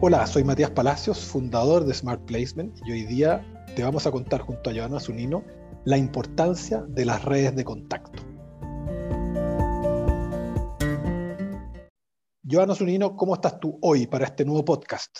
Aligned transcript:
Hola, 0.00 0.24
soy 0.28 0.44
Matías 0.44 0.70
Palacios, 0.70 1.26
fundador 1.26 1.84
de 1.84 1.92
Smart 1.92 2.24
Placement 2.24 2.78
y 2.86 2.92
hoy 2.92 3.02
día 3.02 3.44
te 3.74 3.82
vamos 3.82 4.06
a 4.06 4.12
contar 4.12 4.42
junto 4.42 4.70
a 4.70 4.72
Joana 4.72 5.00
Zunino 5.00 5.42
la 5.84 5.98
importancia 5.98 6.82
de 6.82 7.04
las 7.04 7.24
redes 7.24 7.56
de 7.56 7.64
contacto. 7.64 8.22
Joana 12.48 12.76
Zunino, 12.76 13.16
¿cómo 13.16 13.34
estás 13.34 13.58
tú 13.58 13.76
hoy 13.82 14.06
para 14.06 14.26
este 14.26 14.44
nuevo 14.44 14.64
podcast? 14.64 15.18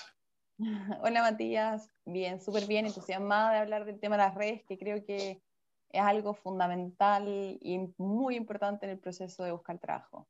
Hola 1.03 1.23
Matías, 1.23 1.91
bien, 2.05 2.41
súper 2.41 2.67
bien, 2.67 2.87
entusiasmada 2.87 3.55
de 3.55 3.59
hablar 3.59 3.85
del 3.85 3.99
tema 3.99 4.17
de 4.17 4.23
las 4.23 4.37
redes, 4.37 4.63
que 4.65 4.79
creo 4.79 5.05
que 5.05 5.43
es 5.91 6.01
algo 6.01 6.35
fundamental 6.35 7.27
y 7.27 7.93
muy 7.97 8.37
importante 8.37 8.87
en 8.87 8.93
el 8.93 9.01
proceso 9.01 9.43
de 9.43 9.51
buscar 9.51 9.81
trabajo. 9.81 10.29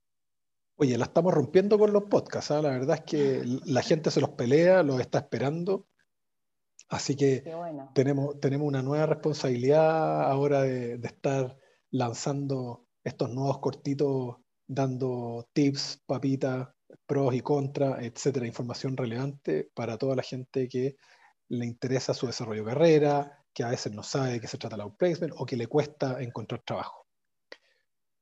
Oye, 0.81 0.97
la 0.97 1.07
estamos 1.07 1.35
rompiendo 1.35 1.77
con 1.77 1.93
los 1.93 2.05
podcasts, 2.05 2.53
¿ah? 2.53 2.63
la 2.63 2.71
verdad 2.71 2.99
es 2.99 3.03
que 3.03 3.43
la 3.65 3.83
gente 3.83 4.13
se 4.13 4.21
los 4.21 4.31
pelea, 4.31 4.85
los 4.85 5.01
está 5.01 5.19
esperando, 5.19 5.89
así 6.89 7.17
que 7.17 7.43
tenemos, 7.95 8.39
tenemos 8.39 8.69
una 8.69 8.81
nueva 8.81 9.07
responsabilidad 9.07 10.31
ahora 10.31 10.63
de, 10.63 10.95
estar 11.03 11.59
lanzando 11.91 12.87
estos 13.03 13.29
nuevos 13.29 13.59
cortitos, 13.59 14.37
dando 14.69 15.49
tips, 15.53 16.01
papitas, 16.07 16.69
pros 17.07 17.35
y 17.35 17.41
contras, 17.41 18.01
etcétera, 18.03 18.47
información 18.47 18.97
relevante 18.97 19.69
para 19.75 19.99
toda 19.99 20.15
la 20.15 20.23
gente 20.23 20.69
que 20.69 20.95
le 21.49 21.67
interesa 21.67 22.15
su 22.15 22.29
desarrollo 22.29 22.65
de 22.65 22.73
carrera, 22.73 23.45
que 23.53 23.65
a 23.65 23.71
veces 23.71 23.93
no 23.93 24.05
sabe 24.05 24.35
de 24.35 24.41
qué 24.41 24.47
se 24.47 24.59
trata 24.59 24.77
el 24.77 24.83
outplacement 24.83 25.35
o 25.39 25.45
que 25.45 25.57
le 25.57 25.67
cuesta 25.67 26.23
encontrar 26.23 26.63
trabajo. 26.65 27.08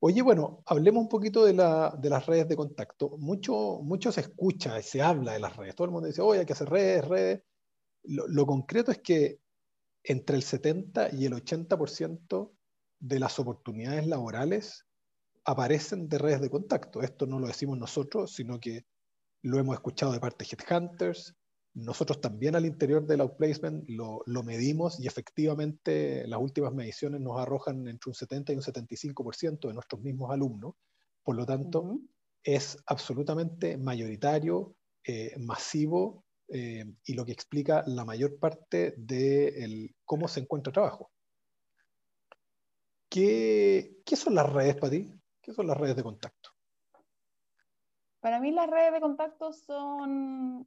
Oye, 0.01 0.21
bueno, 0.23 0.63
hablemos 0.67 1.03
un 1.03 1.09
poquito 1.09 1.45
de, 1.45 1.55
las 1.55 2.27
redes 2.27 2.49
de 2.49 2.57
contacto. 2.57 3.17
Mucho, 3.19 3.81
mucho 3.83 4.13
se 4.13 4.21
escucha 4.21 4.79
y 4.79 4.83
se 4.83 5.01
habla 5.03 5.33
de 5.33 5.41
las 5.41 5.57
redes. 5.57 5.75
Todo 5.75 5.87
el 5.87 5.91
mundo 5.93 6.07
dice, 6.07 6.21
oye, 6.21 6.41
hay 6.41 6.47
que 6.47 6.53
hacer 6.53 6.69
redes, 6.69 7.09
redes. 7.09 7.43
Lo, 8.05 8.47
concreto 8.47 8.93
es 8.93 8.99
que 8.99 9.41
entre 10.05 10.37
el 10.37 10.43
70 10.43 11.15
y 11.15 11.25
el 11.25 11.33
80% 11.33 12.53
de 13.01 13.19
las 13.19 13.39
oportunidades 13.39 14.07
laborales 14.07 14.87
aparecen 15.45 16.09
de 16.09 16.19
redes 16.19 16.41
de 16.41 16.51
contacto. 16.51 17.03
Esto 17.03 17.27
no 17.27 17.39
lo 17.41 17.47
decimos 17.47 17.79
nosotros, 17.79 18.33
sino 18.33 18.61
que 18.61 18.87
lo 19.43 19.59
hemos 19.59 19.75
escuchado 19.75 20.13
de 20.13 20.21
parte 20.21 20.45
de 20.45 20.57
headhunters, 20.63 21.35
nosotros 21.77 22.23
también 22.23 22.57
al 22.57 22.65
interior 22.65 23.07
del 23.07 23.21
outplacement 23.21 23.87
lo, 23.91 24.23
lo 24.25 24.43
medimos 24.43 24.99
y 24.99 25.07
efectivamente 25.07 26.27
las 26.27 26.41
últimas 26.41 26.73
mediciones 26.73 27.21
nos 27.21 27.39
arrojan 27.39 27.87
entre 27.87 28.09
un 28.09 28.15
70 28.15 28.53
y 28.53 28.57
un 28.57 28.63
75% 28.63 29.69
de 29.69 29.75
nuestros 29.75 30.01
mismos 30.01 30.31
alumnos. 30.31 30.75
Por 31.23 31.37
lo 31.37 31.45
tanto, 31.45 32.01
es 32.43 32.79
absolutamente 32.87 33.77
mayoritario, 33.77 34.75
eh, 35.05 35.35
masivo 35.39 36.25
eh, 36.49 36.87
y 37.05 37.13
lo 37.13 37.27
que 37.27 37.33
explica 37.33 37.85
la 37.87 38.07
mayor 38.07 38.39
parte 38.39 38.95
de 38.97 39.93
cómo 40.07 40.29
se 40.29 40.41
encuentra 40.41 40.73
trabajo. 40.73 41.11
¿Qué, 43.11 43.99
¿Qué 44.03 44.17
son 44.17 44.35
las 44.35 44.51
redes 44.51 44.77
para 44.77 44.93
ti? 44.93 45.13
¿Qué 45.43 45.53
son 45.53 45.67
las 45.67 45.77
redes 45.77 45.97
de 45.97 46.03
contacto? 46.03 46.51
Para 48.21 48.41
mí 48.41 48.51
las 48.51 48.71
redes 48.71 48.95
de 48.95 49.01
contacto 49.01 49.53
son 49.53 50.67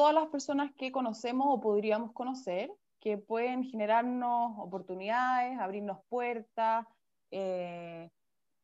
todas 0.00 0.14
las 0.14 0.28
personas 0.28 0.72
que 0.78 0.90
conocemos 0.90 1.46
o 1.50 1.60
podríamos 1.60 2.12
conocer, 2.12 2.72
que 3.00 3.18
pueden 3.18 3.64
generarnos 3.64 4.58
oportunidades, 4.58 5.58
abrirnos 5.58 5.98
puertas, 6.08 6.86
eh, 7.30 8.08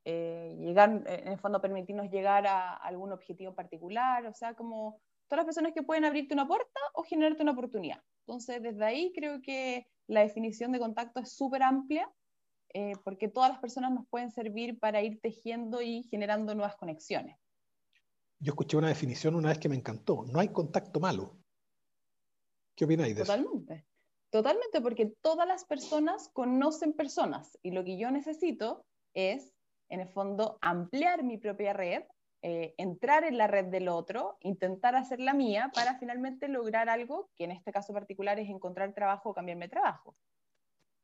eh, 0.07 0.57
llegar, 0.59 1.05
en 1.07 1.29
el 1.29 1.39
fondo 1.39 1.61
permitirnos 1.61 2.11
llegar 2.11 2.47
a 2.47 2.73
algún 2.77 3.13
objetivo 3.13 3.55
particular, 3.55 4.25
o 4.25 4.33
sea, 4.33 4.55
como 4.55 4.99
todas 5.29 5.41
las 5.41 5.45
personas 5.45 5.75
que 5.75 5.83
pueden 5.83 6.07
abrirte 6.07 6.33
una 6.33 6.49
puerta 6.49 6.81
o 6.95 7.03
generarte 7.03 7.43
una 7.43 7.53
oportunidad. 7.53 8.01
Entonces, 8.21 8.63
desde 8.63 8.87
ahí 8.87 9.13
creo 9.15 9.43
que 9.43 9.87
la 10.07 10.23
definición 10.23 10.73
de 10.73 10.79
contacto 10.79 11.21
es 11.21 11.37
súper 11.37 11.63
amplia, 11.63 12.11
eh, 12.73 12.95
porque 13.05 13.29
todas 13.29 13.51
las 13.51 13.59
personas 13.59 13.93
nos 13.93 14.09
pueden 14.09 14.31
servir 14.31 14.79
para 14.79 15.03
ir 15.03 15.21
tejiendo 15.21 15.83
y 15.83 16.05
generando 16.05 16.55
nuevas 16.55 16.77
conexiones 16.77 17.37
yo 18.39 18.53
escuché 18.53 18.77
una 18.77 18.89
definición 18.89 19.35
una 19.35 19.49
vez 19.49 19.59
que 19.59 19.69
me 19.69 19.77
encantó. 19.77 20.25
No 20.27 20.41
hay 20.41 20.49
contacto 20.49 21.01
malo. 21.01 21.37
¿Qué 22.75 22.85
opináis 22.85 23.15
de 23.17 23.23
eso? 23.23 23.33
Totalmente. 23.33 23.87
Totalmente, 24.31 24.81
porque 24.81 25.07
todas 25.23 25.47
las 25.47 25.65
personas 25.65 26.29
conocen 26.33 26.93
personas 26.93 27.59
y 27.63 27.71
lo 27.71 27.85
que 27.85 27.97
yo 27.97 28.11
necesito 28.11 28.85
es, 29.15 29.55
en 29.89 30.01
el 30.01 30.09
fondo, 30.09 30.59
ampliar 30.61 31.23
mi 31.23 31.39
propia 31.39 31.73
red, 31.73 32.03
eh, 32.43 32.75
entrar 32.77 33.25
en 33.25 33.39
la 33.39 33.47
red 33.47 33.67
del 33.67 33.89
otro, 33.89 34.37
intentar 34.41 34.95
hacer 34.95 35.21
la 35.21 35.33
mía 35.33 35.71
para 35.75 35.99
finalmente 35.99 36.49
lograr 36.49 36.89
algo 36.89 37.31
que 37.35 37.45
en 37.45 37.53
este 37.53 37.73
caso 37.73 37.93
particular 37.93 38.39
es 38.39 38.51
encontrar 38.51 38.93
trabajo 38.95 39.31
o 39.31 39.35
cambiarme 39.35 39.67
de 39.67 39.71
trabajo. 39.71 40.15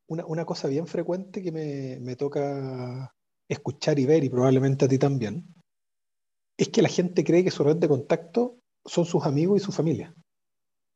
Una, 0.09 0.27
una 0.27 0.45
cosa 0.45 0.69
bien 0.69 0.87
frecuente 0.87 1.43
que 1.43 1.53
me, 1.53 1.99
me 2.01 2.17
toca 2.17 3.15
escuchar 3.49 3.99
y 3.99 4.05
ver, 4.05 4.25
y 4.25 4.31
probablemente 4.31 4.85
a 4.85 4.89
ti 4.89 4.99
también, 4.99 5.47
es 6.57 6.69
que 6.69 6.83
la 6.83 6.89
gente 6.89 7.25
cree 7.25 7.45
que 7.45 7.51
su 7.51 7.65
red 7.65 7.77
de 7.77 7.89
contacto 7.89 8.59
son 8.85 9.05
sus 9.05 9.25
amigos 9.25 9.61
y 9.61 9.65
su 9.65 9.73
familia. 9.73 10.15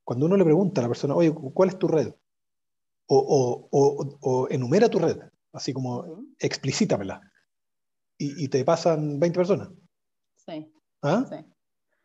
Cuando 0.04 0.26
uno 0.26 0.36
le 0.36 0.44
pregunta 0.44 0.80
a 0.80 0.82
la 0.82 0.88
persona, 0.88 1.14
oye, 1.14 1.32
¿cuál 1.32 1.68
es 1.68 1.78
tu 1.78 1.88
red? 1.88 2.14
O, 3.08 4.48
enumera 4.50 4.88
tu 4.88 4.98
red, 4.98 5.18
así 5.52 5.72
como 5.72 6.24
explícitamela. 6.38 7.20
Y, 8.18 8.44
y, 8.44 8.48
te 8.48 8.64
pasan 8.64 9.20
20 9.20 9.38
personas. 9.38 9.68
Sí. 10.36 10.72
¿Ah? 11.02 11.26
Sí. 11.28 11.36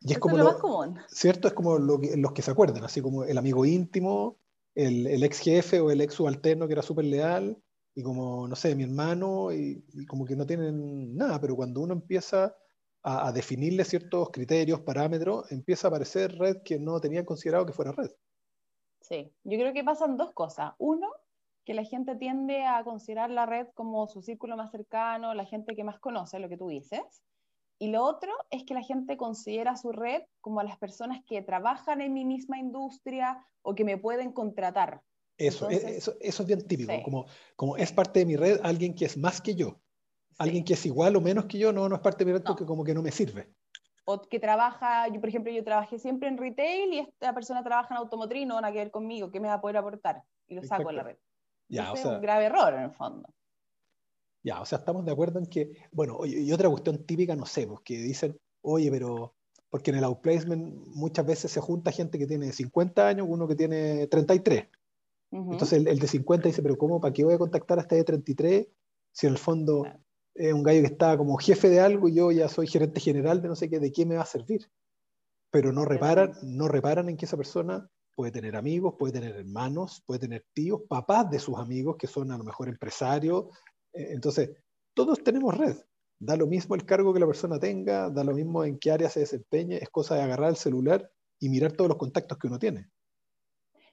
Y 0.02 0.14
es 0.14 0.20
como 0.20 0.38
lo, 0.38 0.46
más 0.46 0.56
común. 0.56 1.00
¿Cierto? 1.08 1.48
Es 1.48 1.54
como 1.54 1.78
lo 1.78 2.00
los 2.18 2.32
que 2.34 2.42
se 2.42 2.52
acuerdan, 2.52 2.84
así 2.84 3.02
como 3.02 3.24
el 3.24 3.38
amigo 3.38 3.66
íntimo, 3.66 4.38
el, 4.76 5.08
el 5.08 5.24
ex 5.24 5.40
jefe 5.40 5.80
o 5.80 5.92
el 5.92 6.02
ex 6.02 6.16
subalterno 6.16 6.68
que 6.68 6.74
era 6.74 6.82
súper 6.82 7.06
leal, 7.06 7.58
y 7.94 8.04
como, 8.04 8.48
no 8.48 8.56
sé, 8.56 8.76
mi 8.76 8.84
hermano, 8.84 9.52
y, 9.52 9.86
y, 9.94 10.06
como 10.06 10.26
que 10.26 10.36
no 10.36 10.46
tienen 10.46 11.16
nada, 11.16 11.40
pero 11.40 11.56
cuando 11.56 11.82
uno 11.82 11.94
empieza 11.94 12.56
a, 13.04 13.32
definirle 13.32 13.84
ciertos 13.84 14.30
criterios, 14.30 14.82
parámetros, 14.82 15.52
empieza 15.52 15.88
a 15.88 15.90
aparecer 15.90 16.38
red 16.38 16.62
que 16.64 16.80
no 16.80 17.00
tenían 17.00 17.26
considerado 17.26 17.66
que 17.66 17.74
fuera 17.74 17.92
red. 17.92 18.12
Sí, 19.02 19.34
yo 19.44 19.58
creo 19.58 19.74
que 19.74 19.84
pasan 19.84 20.18
dos 20.18 20.32
cosas. 20.34 20.74
Uno, 20.78 21.08
que 21.66 21.74
la 21.74 21.84
gente 21.84 22.16
tiende 22.16 22.64
a 22.66 22.84
considerar 22.84 23.30
la 23.30 23.46
red 23.46 23.68
como 23.74 24.08
su 24.08 24.22
círculo 24.22 24.56
más 24.56 24.72
cercano, 24.72 25.34
la 25.34 25.46
gente 25.46 25.76
que 25.76 25.84
más 25.84 26.00
conoce, 26.00 26.40
lo 26.40 26.50
que 26.50 26.58
tú 26.58 26.68
dices. 26.68 27.02
Y 27.80 27.88
lo 27.88 28.04
otro 28.04 28.32
es 28.52 28.64
que 28.64 28.76
la 28.76 28.84
gente 28.84 29.18
considera 29.18 29.76
su 29.76 29.92
red 29.92 30.22
como 30.40 30.60
a 30.60 30.64
las 30.64 30.78
personas 30.78 31.24
que 31.26 31.42
trabajan 31.42 32.00
en 32.02 32.14
mi 32.14 32.26
misma 32.26 32.60
industria 32.60 33.44
o 33.64 33.74
que 33.74 33.84
me 33.84 33.98
pueden 33.98 34.32
contratar. 34.32 35.02
Eso, 35.38 35.68
eso, 35.70 36.14
eso, 36.20 36.44
es 36.44 36.48
bien 36.48 36.68
típico, 36.68 36.94
como, 37.04 37.26
como 37.56 37.78
es 37.78 37.92
parte 37.92 38.20
de 38.20 38.26
mi 38.28 38.36
red 38.36 38.60
alguien 38.62 38.94
que 38.94 39.06
es 39.06 39.18
más 39.18 39.42
que 39.42 39.56
yo 39.56 39.82
alguien 40.38 40.64
que 40.64 40.74
es 40.74 40.86
igual 40.86 41.16
o 41.16 41.22
menos 41.22 41.46
que 41.46 41.58
yo 41.58 41.72
no, 41.72 41.88
no 41.88 41.96
es 41.96 42.02
parte 42.02 42.24
de 42.24 42.32
mi 42.32 42.38
red 42.38 42.44
porque 42.46 42.66
como 42.66 42.84
que 42.84 42.94
no 42.94 43.02
me 43.02 43.12
sirve. 43.12 43.50
O 44.06 44.22
que 44.22 44.40
trabaja, 44.40 45.08
yo 45.08 45.20
por 45.20 45.30
ejemplo, 45.30 45.52
yo 45.52 45.64
trabajé 45.64 46.00
siempre 46.00 46.28
en 46.28 46.38
retail 46.38 46.94
y 46.94 47.00
esta 47.00 47.34
persona 47.34 47.64
trabaja 47.64 47.94
en 47.94 48.00
automotriz, 48.00 48.48
no 48.48 48.56
van 48.56 48.66
a 48.66 48.72
ver 48.72 48.92
conmigo, 48.92 49.32
¿qué 49.32 49.40
me 49.40 49.48
va 49.48 49.56
a 49.56 49.62
poder 49.62 49.78
aportar? 49.78 50.24
Y 50.48 50.56
lo 50.56 50.64
saco 50.64 50.90
en 50.90 50.96
la 50.96 51.04
red. 51.04 51.18
Ya, 51.70 51.94
es 51.94 52.04
un 52.04 52.20
grave 52.20 52.46
error 52.46 52.74
en 52.74 52.82
el 52.82 52.92
fondo. 52.92 53.30
Ya, 54.44 54.60
o 54.60 54.66
sea, 54.66 54.80
estamos 54.80 55.06
de 55.06 55.12
acuerdo 55.12 55.40
en 55.40 55.46
que, 55.46 55.88
bueno, 55.92 56.26
y 56.26 56.52
otra 56.52 56.70
cuestión 56.70 57.06
típica, 57.06 57.36
no 57.36 57.46
sé, 57.46 57.68
pues 57.68 57.82
que 57.82 57.98
dicen, 57.98 58.38
oye, 58.62 58.90
pero, 58.90 59.36
porque 59.70 59.92
en 59.92 59.98
el 59.98 60.04
outplacement 60.04 60.88
muchas 60.88 61.26
veces 61.26 61.52
se 61.52 61.62
junta 61.62 61.92
gente 61.92 62.18
que 62.18 62.26
tiene 62.26 62.52
50 62.52 63.08
años, 63.08 63.28
uno 63.30 63.48
que 63.48 63.56
tiene 63.56 64.08
33. 64.08 64.68
Entonces 65.32 65.86
el, 65.86 65.98
de 65.98 66.08
50 66.08 66.50
dice, 66.50 66.62
pero 66.62 66.78
¿cómo, 66.78 67.00
para 67.00 67.14
qué 67.14 67.24
voy 67.24 67.36
a 67.36 67.38
contactar 67.38 67.78
a 67.78 67.82
este 67.84 67.96
de 67.96 68.04
33 68.04 68.68
si 69.14 69.28
en 69.28 69.34
el 69.34 69.40
fondo 69.40 69.86
es 70.36 70.54
un 70.54 70.64
gallo 70.64 70.82
que 70.82 70.88
está 70.88 71.18
como 71.18 71.38
jefe 71.38 71.70
de 71.70 71.80
algo 71.80 72.08
y 72.08 72.16
yo 72.16 72.32
ya 72.32 72.48
soy 72.48 72.68
gerente 72.68 73.00
general 73.00 73.42
de 73.42 73.50
no 73.50 73.56
sé 73.56 73.70
qué, 73.70 73.80
¿de 73.80 73.92
qué 73.92 74.06
me 74.06 74.16
va 74.16 74.24
a 74.24 74.26
servir? 74.26 74.70
Pero 75.52 75.72
no 75.72 75.86
reparan, 75.86 76.34
no 76.44 76.68
reparan 76.68 77.10
en 77.10 77.18
que 77.18 77.26
esa 77.26 77.38
persona 77.38 77.90
puede 78.16 78.32
tener 78.32 78.56
amigos, 78.56 78.96
puede 78.98 79.14
tener 79.14 79.36
hermanos, 79.36 80.02
puede 80.06 80.22
tener 80.22 80.46
tíos, 80.54 80.82
papás 80.88 81.30
de 81.30 81.40
sus 81.40 81.58
amigos 81.58 81.98
que 81.98 82.08
son 82.08 82.32
a 82.32 82.38
lo 82.38 82.44
mejor 82.44 82.70
empresarios. 82.70 83.46
Eh, 83.94 84.10
entonces, 84.12 84.52
todos 84.94 85.24
tenemos 85.24 85.58
red. 85.58 85.76
Da 86.20 86.36
lo 86.36 86.46
mismo 86.48 86.76
el 86.76 86.86
cargo 86.86 87.14
que 87.14 87.20
la 87.20 87.26
persona 87.26 87.60
tenga, 87.60 88.10
da 88.10 88.24
lo 88.24 88.34
mismo 88.34 88.64
en 88.64 88.78
qué 88.78 88.92
área 88.92 89.10
se 89.10 89.22
desempeñe, 89.22 89.78
es 89.78 89.90
cosa 89.90 90.16
de 90.16 90.22
agarrar 90.22 90.52
el 90.52 90.56
celular 90.56 91.12
y 91.40 91.50
mirar 91.50 91.72
todos 91.72 91.90
los 91.90 91.98
contactos 91.98 92.38
que 92.38 92.48
uno 92.48 92.60
tiene. 92.60 92.90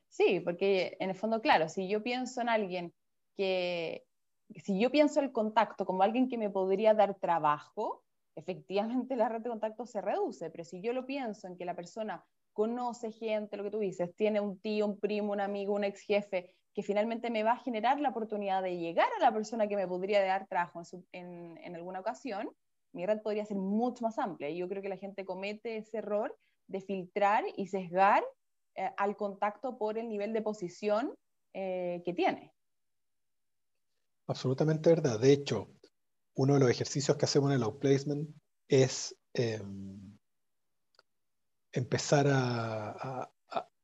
Sí, 0.08 0.40
porque 0.40 0.96
en 1.00 1.11
el 1.11 1.17
fondo, 1.17 1.40
claro, 1.40 1.69
si 1.69 1.88
yo 1.88 2.02
pienso 2.02 2.40
en 2.40 2.49
alguien 2.49 2.94
que 3.37 4.07
si 4.56 4.79
yo 4.79 4.91
pienso 4.91 5.21
el 5.21 5.33
contacto 5.33 5.85
como 5.85 6.03
alguien 6.03 6.29
que 6.29 6.39
me 6.39 6.50
podría 6.50 6.95
dar 6.95 7.15
trabajo, 7.15 8.03
efectivamente 8.35 9.17
la 9.17 9.29
red 9.29 9.41
de 9.41 9.50
contacto 9.50 9.87
se 9.87 10.00
reduce, 10.00 10.50
pero 10.50 10.65
si 10.65 10.81
yo 10.81 10.93
lo 10.93 11.06
pienso 11.06 11.47
en 11.47 11.56
que 11.56 11.65
la 11.65 11.75
persona 11.75 12.25
conoce 12.53 13.12
gente, 13.12 13.56
lo 13.56 13.65
que 13.65 13.71
tú 13.71 13.79
dices, 13.79 14.15
tiene 14.17 14.41
un 14.41 14.59
tío, 14.59 14.87
un 14.87 14.99
primo, 14.99 15.33
un 15.33 15.41
amigo, 15.41 15.75
un 15.75 15.85
ex 15.85 16.00
jefe, 16.00 16.55
que 16.75 16.83
finalmente 16.83 17.31
me 17.31 17.43
va 17.43 17.53
a 17.53 17.59
generar 17.59 18.00
la 18.00 18.11
oportunidad 18.11 18.62
de 18.62 18.77
llegar 18.77 19.09
a 19.19 19.23
la 19.23 19.33
persona 19.33 19.69
que 19.69 19.77
me 19.77 19.87
podría 19.87 20.25
dar 20.25 20.47
trabajo 20.47 20.83
en, 21.12 21.75
alguna 21.75 22.00
ocasión, 22.00 22.50
mi 22.93 23.05
red 23.05 23.21
podría 23.21 23.45
ser 23.45 23.56
mucho 23.56 24.05
más 24.05 24.19
amplia. 24.19 24.49
Y 24.49 24.59
yo 24.59 24.69
creo 24.69 24.83
que 24.83 24.89
la 24.89 24.97
gente 24.97 25.25
comete 25.25 25.77
ese 25.77 25.99
error 25.99 26.37
de 26.69 26.81
filtrar 26.81 27.45
y 27.56 27.67
sesgar 27.67 28.25
eh, 28.75 28.91
al 28.97 29.17
contacto 29.17 29.77
por 29.77 29.99
el 29.99 30.09
nivel 30.09 30.33
de 30.33 30.43
posición 30.43 31.15
eh, 31.55 32.03
que 32.05 32.12
tiene. 32.15 32.53
Absolutamente 34.28 34.90
verdad. 34.90 35.19
De 35.19 35.32
hecho, 35.32 35.69
uno 36.34 36.54
de 36.54 36.60
los 36.60 36.70
ejercicios 36.70 37.16
que 37.16 37.25
hacemos 37.25 37.50
en 37.50 37.56
el 37.56 37.62
outplacement 37.62 38.28
es 38.69 39.16
em, 39.32 40.16
empezar 41.72 42.26
a, 42.28 43.30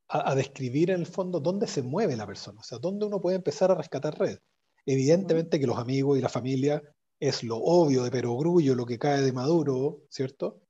a, 0.08 0.34
describir 0.34 0.90
en 0.90 1.00
el 1.00 1.06
fondo 1.06 1.40
dónde 1.40 1.66
se 1.66 1.82
mueve 1.82 2.16
la 2.16 2.26
persona, 2.26 2.60
o 2.60 2.62
sea, 2.62 2.78
dónde 2.78 3.06
uno 3.06 3.20
puede 3.20 3.36
empezar 3.36 3.70
a 3.70 3.74
rescatar 3.74 4.18
red. 4.18 4.38
Evidentemente 4.86 5.58
que 5.58 5.66
los 5.66 5.78
amigos 5.78 6.18
y 6.18 6.20
la 6.20 6.28
familia 6.28 6.82
es 7.18 7.42
lo 7.42 7.56
obvio 7.56 8.04
de 8.04 8.10
perogrullo, 8.10 8.74
lo 8.74 8.86
que 8.86 8.98
cae 8.98 9.22
de 9.22 9.32
maduro, 9.32 10.02
¿cierto? 10.10 10.60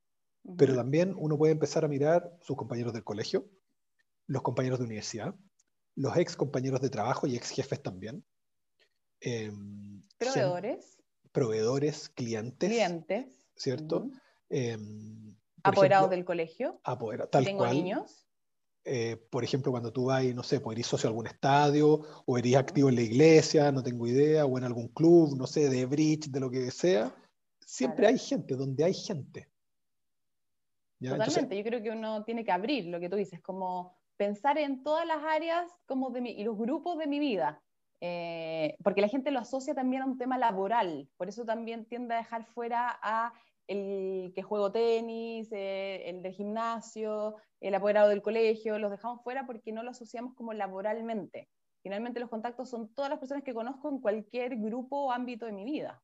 Pero 0.56 0.76
también 0.76 1.14
uno 1.16 1.36
puede 1.36 1.52
empezar 1.52 1.84
a 1.84 1.88
mirar 1.88 2.30
sus 2.42 2.56
compañeros 2.56 2.92
del 2.92 3.02
colegio, 3.02 3.48
los 4.28 4.42
compañeros 4.42 4.78
de 4.78 4.84
universidad, 4.84 5.34
los 5.96 6.16
ex 6.16 6.36
compañeros 6.36 6.80
de 6.80 6.90
trabajo 6.90 7.26
y 7.26 7.34
ex 7.34 7.50
jefes 7.50 7.82
también. 7.82 8.24
Em, 9.24 10.02
proveedores. 10.18 11.02
proveedores, 11.32 12.08
clientes. 12.10 12.68
Clientes. 12.68 13.48
¿Cierto? 13.56 14.10
Em, 14.50 15.34
apoderados 15.62 16.10
del 16.10 16.24
colegio. 16.24 16.78
Tal 17.30 17.44
Tengo 17.44 17.66
niños. 17.66 18.26
Eh, 18.84 19.16
por 19.30 19.42
ejemplo, 19.42 19.72
cuando 19.72 19.92
tú 19.92 20.06
vas, 20.06 20.22
no 20.34 20.42
sé, 20.42 20.60
pues 20.60 20.76
eres 20.76 20.86
socio 20.86 21.08
de 21.08 21.12
algún 21.12 21.26
estadio, 21.26 22.02
o 22.26 22.36
eres 22.36 22.56
activo 22.56 22.90
en 22.90 22.96
la 22.96 23.00
iglesia, 23.00 23.72
no 23.72 23.82
tengo 23.82 24.06
idea, 24.06 24.44
o 24.44 24.58
en 24.58 24.64
algún 24.64 24.88
club, 24.88 25.34
no 25.38 25.46
sé, 25.46 25.70
de 25.70 25.86
bridge, 25.86 26.30
de 26.30 26.40
lo 26.40 26.50
que 26.50 26.70
sea, 26.70 27.14
siempre 27.60 28.06
hay 28.06 28.18
gente, 28.18 28.56
donde 28.56 28.84
hay 28.84 28.92
gente. 28.92 29.48
Totalmente, 31.00 31.56
yo 31.56 31.64
creo 31.64 31.82
que 31.82 31.90
uno 31.90 32.24
tiene 32.24 32.44
que 32.44 32.52
abrir 32.52 32.86
lo 32.86 33.00
que 33.00 33.08
tú 33.08 33.16
dices, 33.16 33.40
como 33.40 33.98
pensar 34.16 34.58
en 34.58 34.82
todas 34.82 35.06
las 35.06 35.22
áreas 35.24 35.70
como 35.86 36.10
de 36.10 36.20
mi, 36.20 36.30
y 36.32 36.44
los 36.44 36.56
grupos 36.56 36.98
de 36.98 37.06
mi 37.06 37.18
vida, 37.18 37.62
eh, 38.00 38.76
porque 38.82 39.00
la 39.00 39.08
gente 39.08 39.30
lo 39.30 39.38
asocia 39.38 39.74
también 39.74 40.02
a 40.02 40.06
un 40.06 40.18
tema 40.18 40.38
laboral, 40.38 41.08
por 41.16 41.28
eso 41.28 41.44
también 41.44 41.86
tiende 41.86 42.14
a 42.14 42.18
dejar 42.18 42.44
fuera 42.46 42.98
a 43.02 43.32
el 43.66 44.32
que 44.34 44.42
juego 44.42 44.72
tenis, 44.72 45.48
eh, 45.52 46.08
el 46.08 46.22
del 46.22 46.32
gimnasio, 46.32 47.36
el 47.60 47.74
apoderado 47.74 48.10
del 48.10 48.22
colegio, 48.22 48.78
los 48.78 48.90
dejamos 48.90 49.22
fuera 49.22 49.46
porque 49.46 49.72
no 49.72 49.82
lo 49.82 49.90
asociamos 49.90 50.34
como 50.34 50.52
laboralmente. 50.52 51.48
Finalmente 51.82 52.20
los 52.20 52.30
contactos 52.30 52.70
son 52.70 52.88
todas 52.94 53.10
las 53.10 53.18
personas 53.18 53.44
que 53.44 53.54
conozco 53.54 53.88
en 53.88 54.00
cualquier 54.00 54.56
grupo 54.56 55.06
o 55.06 55.12
ámbito 55.12 55.46
de 55.46 55.52
mi 55.52 55.64
vida. 55.64 56.02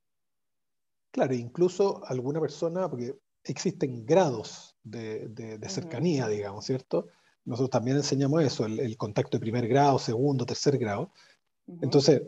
Claro, 1.10 1.34
incluso 1.34 2.02
alguna 2.06 2.40
persona, 2.40 2.88
porque 2.88 3.14
existen 3.44 4.04
grados 4.06 4.76
de, 4.82 5.58
cercanía, 5.68 6.28
digamos, 6.28 6.66
¿cierto? 6.66 7.08
Nosotros 7.44 7.70
también 7.70 7.96
enseñamos 7.96 8.42
eso, 8.42 8.66
el, 8.66 8.96
contacto 8.96 9.36
de 9.36 9.40
primer 9.40 9.66
grado, 9.66 9.98
segundo, 9.98 10.46
tercer 10.46 10.78
grado. 10.78 11.12
Entonces, 11.82 12.22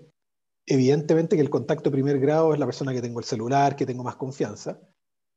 evidentemente 0.67 1.37
que 1.37 1.43
el 1.43 1.51
contacto 1.51 1.91
de 1.91 1.95
primer 1.95 2.19
grado 2.21 2.53
es 2.53 2.59
la 2.59 2.67
persona 2.67 2.93
que 2.93 3.03
tengo 3.03 3.19
el 3.19 3.25
celular, 3.25 3.77
que 3.77 3.87
tengo 3.87 4.05
más 4.05 4.17
confianza, 4.17 4.81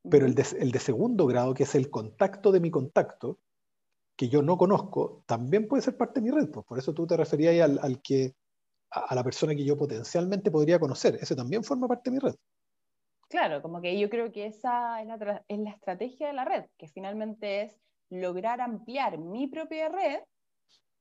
pero 0.09 0.25
el 0.25 0.35
de, 0.35 0.79
segundo 0.79 1.25
grado, 1.25 1.53
que 1.53 1.63
es 1.63 1.75
el 1.75 1.89
contacto 1.89 2.51
de 2.51 2.59
mi 2.59 2.69
contacto, 2.69 3.39
que 4.15 4.29
yo 4.29 4.41
no 4.41 4.57
conozco, 4.57 5.23
también 5.25 5.67
puede 5.67 5.81
ser 5.81 5.97
parte 5.97 6.21
de 6.21 6.25
mi 6.25 6.31
red. 6.31 6.49
Pues. 6.49 6.65
Por 6.65 6.77
eso 6.77 6.93
tú 6.93 7.07
te 7.07 7.17
referías 7.17 7.69
al, 7.81 8.01
que, 8.01 8.33
a, 8.91 9.15
la 9.15 9.23
persona 9.23 9.55
que 9.55 9.65
yo 9.65 9.75
potencialmente 9.75 10.51
podría 10.51 10.79
conocer. 10.79 11.15
Ese 11.15 11.35
también 11.35 11.63
forma 11.63 11.87
parte 11.87 12.11
de 12.11 12.15
mi 12.15 12.19
red. 12.19 12.35
Claro, 13.27 13.61
como 13.61 13.81
que 13.81 13.99
yo 13.99 14.09
creo 14.09 14.31
que 14.31 14.45
esa 14.45 15.01
es 15.01 15.07
la, 15.07 15.43
es 15.47 15.59
la 15.59 15.71
estrategia 15.71 16.27
de 16.27 16.33
la 16.33 16.45
red, 16.45 16.65
que 16.77 16.87
finalmente 16.87 17.63
es 17.63 17.81
lograr 18.09 18.61
ampliar 18.61 19.17
mi 19.17 19.47
propia 19.47 19.89
red 19.89 20.19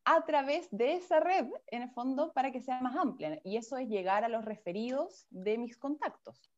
a 0.05 0.25
través 0.27 0.69
de 0.71 0.95
esa 0.95 1.21
red, 1.21 1.47
en 1.69 1.83
el 1.83 1.91
fondo, 1.91 2.33
para 2.33 2.53
que 2.53 2.61
sea 2.61 2.81
más 2.81 2.97
amplia. 2.97 3.41
Y 3.45 3.57
eso 3.57 3.77
es 3.77 3.89
llegar 3.89 4.25
a 4.25 4.29
los 4.29 4.45
referidos 4.45 5.27
de 5.31 5.59
mis 5.59 5.77
contactos 5.77 6.55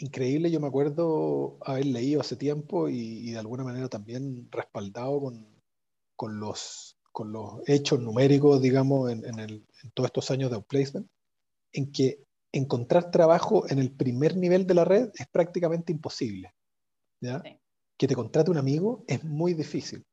increíble, 0.00 0.50
yo 0.50 0.60
me 0.60 0.66
acuerdo 0.66 1.58
haber 1.60 1.86
leído 1.86 2.20
hace 2.20 2.36
tiempo 2.36 2.88
y, 2.88 3.32
de 3.32 3.38
alguna 3.38 3.64
manera 3.64 3.88
también 3.88 4.48
respaldado 4.50 5.20
con, 5.20 5.62
con, 6.16 6.40
los, 6.40 6.98
con 7.12 7.32
los 7.32 7.60
hechos 7.66 8.00
numéricos, 8.00 8.60
digamos, 8.62 9.10
en, 9.10 9.24
en, 9.24 9.66
todos 9.94 10.08
estos 10.08 10.30
años 10.30 10.50
de 10.50 10.56
outplacement, 10.56 11.06
en 11.72 11.92
que 11.92 12.24
encontrar 12.52 13.10
trabajo 13.10 13.68
en 13.68 13.78
el 13.78 13.92
primer 13.92 14.36
nivel 14.36 14.66
de 14.66 14.74
la 14.74 14.84
red 14.84 15.10
es 15.14 15.26
prácticamente 15.28 15.92
imposible. 15.92 16.54
¿ya? 17.20 17.42
Que 17.96 18.08
te 18.08 18.14
contrate 18.14 18.50
un 18.50 18.58
amigo 18.58 19.04
es 19.06 19.22
muy 19.22 19.54
difícil. 19.54 20.04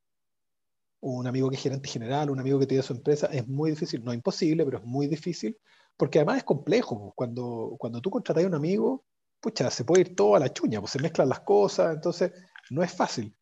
Un 0.99 1.27
amigo 1.27 1.49
que 1.49 1.55
es 1.55 1.61
gerente 1.61 1.89
general, 1.89 2.29
un 2.29 2.39
amigo 2.39 2.59
que 2.59 2.67
tiene 2.67 2.83
su 2.83 2.93
empresa, 2.93 3.27
es 3.27 3.47
muy 3.47 3.71
difícil. 3.71 4.03
No 4.03 4.13
imposible, 4.13 4.65
pero 4.65 4.79
es 4.79 4.83
muy 4.83 5.07
difícil, 5.07 5.57
porque 5.95 6.19
además 6.19 6.37
es 6.37 6.43
complejo. 6.43 7.13
Cuando, 7.15 7.75
cuando 7.77 8.01
tú 8.01 8.09
contratas 8.09 8.43
a 8.43 8.47
un 8.47 8.55
amigo, 8.55 9.05
pucha, 9.39 9.69
se 9.69 9.85
puede 9.85 10.01
ir 10.01 10.15
todo 10.15 10.35
a 10.35 10.39
la 10.39 10.51
chuña, 10.51 10.79
pues 10.79 10.91
se 10.91 10.99
mezclan 10.99 11.29
las 11.29 11.41
cosas, 11.41 11.95
entonces 11.95 12.31
no 12.69 12.83
es 12.83 12.91
fácil. 12.91 13.35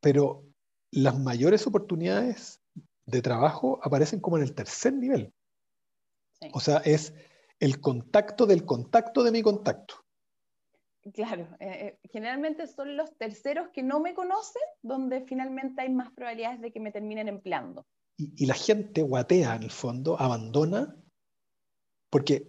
Pero 0.00 0.44
las 0.90 1.18
mayores 1.18 1.66
oportunidades 1.66 2.60
de 3.06 3.22
trabajo 3.22 3.80
aparecen 3.82 4.20
como 4.20 4.36
en 4.36 4.44
el 4.44 4.54
tercer 4.54 4.92
nivel. 4.92 5.32
O 6.52 6.60
sea, 6.60 6.78
es 6.78 7.14
el 7.58 7.80
contacto 7.80 8.46
del 8.46 8.64
contacto 8.64 9.24
de 9.24 9.32
mi 9.32 9.42
contacto. 9.42 10.04
Claro, 11.14 11.48
eh, 11.60 11.66
eh, 11.68 11.98
generalmente 12.10 12.66
son 12.66 12.96
los 12.96 13.16
terceros 13.16 13.68
que 13.72 13.82
no 13.82 14.00
me 14.00 14.14
conocen 14.14 14.62
donde 14.82 15.22
finalmente 15.22 15.82
hay 15.82 15.90
más 15.90 16.10
probabilidades 16.12 16.60
de 16.60 16.72
que 16.72 16.80
me 16.80 16.92
terminen 16.92 17.28
empleando. 17.28 17.86
Y, 18.16 18.44
y 18.44 18.46
la 18.46 18.54
gente 18.54 19.02
guatea 19.02 19.56
en 19.56 19.62
el 19.62 19.70
fondo, 19.70 20.20
abandona, 20.20 20.96
porque 22.10 22.48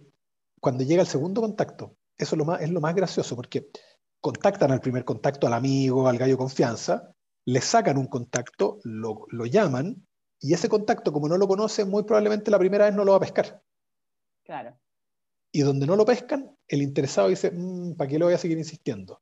cuando 0.60 0.84
llega 0.84 1.02
el 1.02 1.08
segundo 1.08 1.40
contacto, 1.40 1.96
eso 2.16 2.34
es 2.34 2.38
lo, 2.38 2.44
más, 2.44 2.60
es 2.60 2.70
lo 2.70 2.80
más 2.80 2.94
gracioso, 2.94 3.34
porque 3.34 3.70
contactan 4.20 4.70
al 4.70 4.80
primer 4.80 5.04
contacto, 5.04 5.46
al 5.46 5.54
amigo, 5.54 6.06
al 6.06 6.18
gallo 6.18 6.36
confianza, 6.36 7.14
le 7.46 7.60
sacan 7.60 7.96
un 7.96 8.06
contacto, 8.06 8.78
lo, 8.84 9.26
llaman, 9.46 10.06
y 10.38 10.54
ese 10.54 10.68
contacto, 10.68 11.12
como 11.12 11.28
no 11.28 11.38
lo 11.38 11.48
conoce, 11.48 11.84
muy 11.84 12.04
probablemente 12.04 12.50
la 12.50 12.58
primera 12.58 12.84
vez 12.84 12.94
no 12.94 13.04
lo 13.04 13.12
va 13.12 13.16
a 13.16 13.20
pescar. 13.20 13.62
Claro. 14.44 14.78
Y 15.52 15.60
donde 15.62 15.86
no 15.86 15.96
lo 15.96 16.04
pescan, 16.04 16.56
el 16.68 16.82
interesado 16.82 17.28
dice, 17.28 17.50
mm, 17.50 17.94
¿para 17.94 18.08
qué 18.08 18.18
lo 18.18 18.26
voy 18.26 18.34
a 18.34 18.38
seguir 18.38 18.58
insistiendo? 18.58 19.20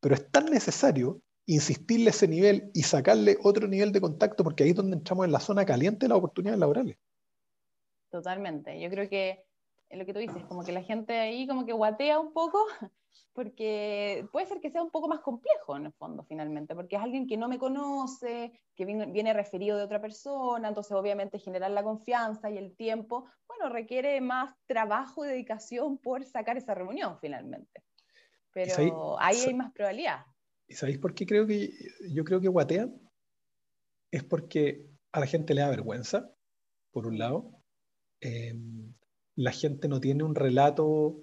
Pero 0.00 0.14
es 0.14 0.30
tan 0.30 0.46
necesario 0.46 1.22
insistirle 1.46 2.10
ese 2.10 2.28
nivel 2.28 2.70
y 2.74 2.82
sacarle 2.82 3.38
otro 3.42 3.66
nivel 3.66 3.92
de 3.92 4.00
contacto, 4.00 4.44
porque 4.44 4.64
ahí 4.64 4.70
es 4.70 4.76
donde 4.76 4.96
entramos 4.96 5.24
en 5.24 5.32
la 5.32 5.40
zona 5.40 5.64
caliente 5.64 6.04
de 6.04 6.10
las 6.10 6.18
oportunidades 6.18 6.60
laborales. 6.60 6.96
Totalmente. 8.10 8.80
Yo 8.80 8.90
creo 8.90 9.08
que 9.08 9.44
lo 9.98 10.06
que 10.06 10.12
tú 10.12 10.20
dices, 10.20 10.44
como 10.44 10.64
que 10.64 10.72
la 10.72 10.82
gente 10.82 11.18
ahí 11.18 11.46
como 11.46 11.66
que 11.66 11.72
guatea 11.72 12.18
un 12.20 12.32
poco, 12.32 12.64
porque 13.32 14.26
puede 14.32 14.46
ser 14.46 14.60
que 14.60 14.70
sea 14.70 14.82
un 14.82 14.90
poco 14.90 15.08
más 15.08 15.20
complejo 15.20 15.76
en 15.76 15.86
el 15.86 15.92
fondo 15.92 16.24
finalmente, 16.24 16.74
porque 16.74 16.96
es 16.96 17.02
alguien 17.02 17.26
que 17.26 17.36
no 17.36 17.48
me 17.48 17.58
conoce, 17.58 18.52
que 18.76 18.84
viene, 18.84 19.32
referido 19.32 19.76
de 19.76 19.84
otra 19.84 20.00
persona, 20.00 20.68
entonces 20.68 20.92
obviamente 20.92 21.38
generar 21.38 21.70
la 21.72 21.82
confianza 21.82 22.50
y 22.50 22.58
el 22.58 22.76
tiempo, 22.76 23.26
bueno, 23.48 23.68
requiere 23.68 24.20
más 24.20 24.54
trabajo 24.66 25.24
y 25.24 25.28
dedicación 25.28 25.98
por 25.98 26.24
sacar 26.24 26.56
esa 26.56 26.74
reunión 26.74 27.18
finalmente. 27.20 27.82
Pero 28.52 29.16
ahí 29.20 29.38
hay 29.46 29.54
más 29.54 29.72
probabilidad. 29.72 30.24
¿Y 30.66 30.74
sabéis 30.74 30.98
por 30.98 31.14
qué 31.14 31.26
creo 31.26 31.46
que 31.46 31.70
yo 32.10 32.24
creo 32.24 32.40
que 32.40 32.48
guatean? 32.48 33.00
Es 34.12 34.24
porque 34.24 34.88
a 35.12 35.20
la 35.20 35.26
gente 35.26 35.54
le 35.54 35.62
da 35.62 35.70
vergüenza, 35.70 36.32
por 36.92 37.06
un 37.06 37.18
lado. 37.18 37.60
Eh, 38.20 38.54
la 39.40 39.52
gente 39.52 39.88
no 39.88 40.00
tiene 40.00 40.22
un 40.22 40.34
relato 40.34 41.22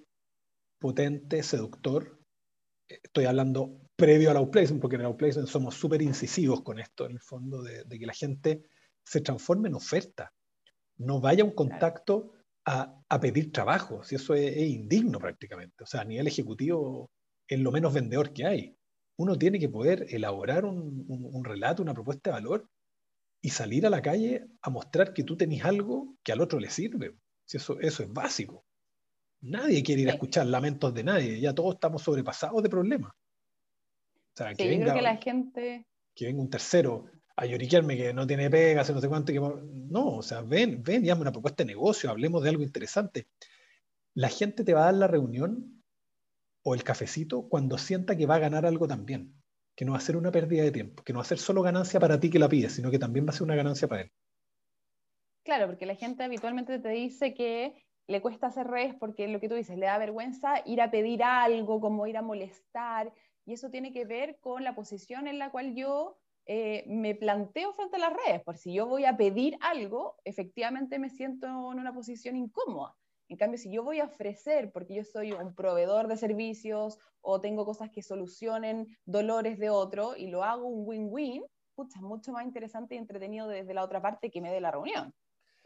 potente, 0.80 1.44
seductor. 1.44 2.20
Estoy 2.88 3.26
hablando 3.26 3.80
previo 3.96 4.32
al 4.32 4.38
outplacement, 4.38 4.82
porque 4.82 4.96
en 4.96 5.02
el 5.02 5.08
outplacement 5.08 5.48
somos 5.48 5.76
súper 5.76 6.02
incisivos 6.02 6.64
con 6.64 6.80
esto, 6.80 7.06
en 7.06 7.12
el 7.12 7.20
fondo, 7.20 7.62
de, 7.62 7.86
que 7.88 8.06
la 8.08 8.14
gente 8.14 8.64
se 9.06 9.22
transforme 9.22 9.70
en 9.70 9.76
oferta. 9.76 10.34
No 10.98 11.22
vaya 11.22 11.44
un 11.44 11.52
contacto 11.52 12.34
a, 12.66 13.20
pedir 13.22 13.52
trabajo, 13.52 14.04
si 14.04 14.16
eso 14.16 14.34
es, 14.34 14.58
indigno 14.58 15.20
prácticamente. 15.20 15.84
O 15.84 15.88
sea, 15.88 16.02
a 16.02 16.06
nivel 16.06 16.26
ejecutivo 16.26 17.12
es 17.48 17.60
lo 17.60 17.72
menos 17.72 17.94
vendedor 17.94 18.34
que 18.34 18.48
hay. 18.48 18.78
Uno 19.18 19.38
tiene 19.38 19.60
que 19.60 19.70
poder 19.70 20.08
elaborar 20.10 20.66
un, 20.66 21.06
un 21.08 21.46
relato, 21.46 21.84
una 21.84 21.94
propuesta 21.94 22.32
de 22.32 22.34
valor 22.34 22.70
y 23.42 23.50
salir 23.50 23.86
a 23.86 23.92
la 23.92 24.02
calle 24.02 24.48
a 24.64 24.72
mostrar 24.72 25.14
que 25.14 25.24
tú 25.24 25.38
tenés 25.38 25.64
algo 25.66 26.16
que 26.24 26.32
al 26.32 26.42
otro 26.42 26.60
le 26.60 26.72
sirve 26.72 27.16
eso, 27.56 27.80
eso 27.80 28.04
es 28.04 28.12
básico. 28.12 28.66
Nadie 29.42 29.84
quiere 29.84 30.02
ir 30.02 30.10
a 30.10 30.14
escuchar 30.14 30.46
lamentos 30.48 30.94
de 30.94 31.04
nadie, 31.04 31.40
ya 31.40 31.54
todos 31.54 31.76
estamos 31.76 32.02
sobrepasados 32.02 32.62
de 32.62 32.70
problemas. 32.70 33.12
O 33.12 34.36
sea, 34.36 34.54
que 34.54 34.68
venga, 34.68 34.94
que 34.94 35.02
la 35.02 35.18
gente... 35.18 35.88
Que 36.14 36.26
venga 36.26 36.42
un 36.42 36.50
tercero 36.50 37.06
a 37.36 37.46
lloriquearme 37.46 37.96
que 37.96 38.14
no 38.14 38.26
tiene 38.26 38.50
pegas, 38.50 38.90
no 38.90 39.00
sé 39.00 39.08
cuánto. 39.08 39.32
Que... 39.32 39.40
No, 39.40 40.18
o 40.18 40.22
sea, 40.24 40.42
ven, 40.42 40.82
ven 40.84 41.06
y 41.06 41.10
hazme 41.10 41.22
una 41.22 41.32
propuesta 41.32 41.64
de 41.64 41.68
negocio, 41.68 42.10
hablemos 42.10 42.44
de 42.44 42.50
algo 42.50 42.64
interesante. 42.64 43.28
La 44.16 44.30
gente 44.30 44.64
te 44.64 44.74
va 44.74 44.82
a 44.82 44.86
dar 44.86 44.96
la 44.96 45.08
reunión 45.08 45.84
o 46.64 46.74
el 46.74 46.84
cafecito 46.84 47.48
cuando 47.48 47.78
sienta 47.78 48.18
que 48.18 48.26
va 48.26 48.36
a 48.36 48.40
ganar 48.40 48.66
algo 48.66 48.88
también. 48.88 49.38
que 49.78 49.86
no 49.86 49.92
va 49.92 50.00
a 50.00 50.02
ser 50.02 50.18
una 50.18 50.32
pérdida 50.32 50.64
de 50.64 50.72
tiempo, 50.72 51.04
que 51.04 51.14
no 51.14 51.20
va 51.20 51.24
a 51.24 51.28
ser 51.28 51.38
solo 51.38 51.62
ganancia 51.62 52.00
para 52.00 52.20
ti 52.20 52.32
que 52.32 52.40
la 52.40 52.50
pides, 52.50 52.74
sino 52.74 52.90
que 52.90 52.98
también 52.98 53.28
va 53.28 53.30
a 53.30 53.34
ser 53.34 53.44
una 53.44 53.56
ganancia 53.56 53.88
para 53.88 54.02
él. 54.02 54.12
Claro, 55.48 55.68
porque 55.68 55.86
la 55.86 55.96
gente 55.96 56.26
habitualmente 56.26 56.78
te 56.78 56.90
dice 56.90 57.34
que 57.34 57.82
le 58.06 58.22
cuesta 58.22 58.48
hacer 58.48 58.68
redes 58.68 58.96
porque 58.96 59.30
lo 59.30 59.40
que 59.40 59.48
tú 59.48 59.56
dices, 59.56 59.78
le 59.78 59.86
da 59.86 59.98
vergüenza 59.98 60.62
ir 60.66 60.82
a 60.82 60.92
pedir 60.92 61.24
algo, 61.24 61.80
como 61.80 62.06
ir 62.06 62.18
a 62.18 62.22
molestar, 62.22 63.14
y 63.46 63.54
eso 63.54 63.70
tiene 63.70 63.94
que 63.94 64.04
ver 64.04 64.40
con 64.42 64.66
la 64.66 64.76
posición 64.76 65.26
en 65.26 65.40
la 65.40 65.50
cual 65.50 65.74
yo 65.74 66.18
eh, 66.48 66.84
me 66.88 67.16
planteo 67.16 67.72
frente 67.76 67.96
a 67.96 68.00
las 68.00 68.14
redes, 68.14 68.44
por 68.44 68.58
si 68.58 68.74
yo 68.74 68.88
voy 68.88 69.06
a 69.06 69.16
pedir 69.16 69.58
algo, 69.62 70.18
efectivamente 70.26 71.00
me 71.00 71.10
siento 71.10 71.48
en 71.48 71.80
una 71.80 71.94
posición 71.94 72.36
incómoda. 72.36 72.98
En 73.30 73.38
cambio, 73.38 73.58
si 73.58 73.72
yo 73.72 73.84
voy 73.86 74.02
a 74.02 74.04
ofrecer, 74.08 74.74
porque 74.74 74.96
yo 74.96 75.06
soy 75.06 75.32
un 75.32 75.56
proveedor 75.56 76.10
de 76.10 76.18
servicios 76.18 77.00
o 77.22 77.40
tengo 77.40 77.64
cosas 77.64 77.90
que 77.90 78.02
solucionen 78.02 78.98
dolores 79.06 79.60
de 79.60 79.70
otro 79.70 80.18
y 80.18 80.28
lo 80.28 80.44
hago 80.44 80.68
un 80.68 80.86
win-win, 80.86 81.46
es 81.78 82.02
mucho 82.02 82.34
más 82.34 82.44
interesante 82.44 82.96
y 82.96 82.98
entretenido 82.98 83.48
desde 83.48 83.74
la 83.74 83.86
otra 83.86 84.02
parte 84.02 84.30
que 84.30 84.42
me 84.42 84.52
dé 84.52 84.60
la 84.60 84.72
reunión. 84.72 85.14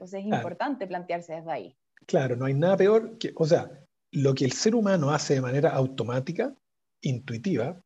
Entonces 0.01 0.22
es 0.22 0.25
importante 0.25 0.88
plantearse 0.88 1.36
desde 1.36 1.51
ahí. 1.51 1.77
Claro, 2.08 2.36
no 2.36 2.46
hay 2.46 2.55
nada 2.55 2.75
peor 2.75 3.20
que, 3.20 3.34
o 3.36 3.46
sea, 3.46 3.70
lo 4.12 4.34
que 4.34 4.46
el 4.46 4.51
ser 4.51 4.74
humano 4.74 5.12
hace 5.12 5.36
de 5.36 5.41
manera 5.41 5.70
automática, 5.70 6.55
intuitiva, 7.01 7.79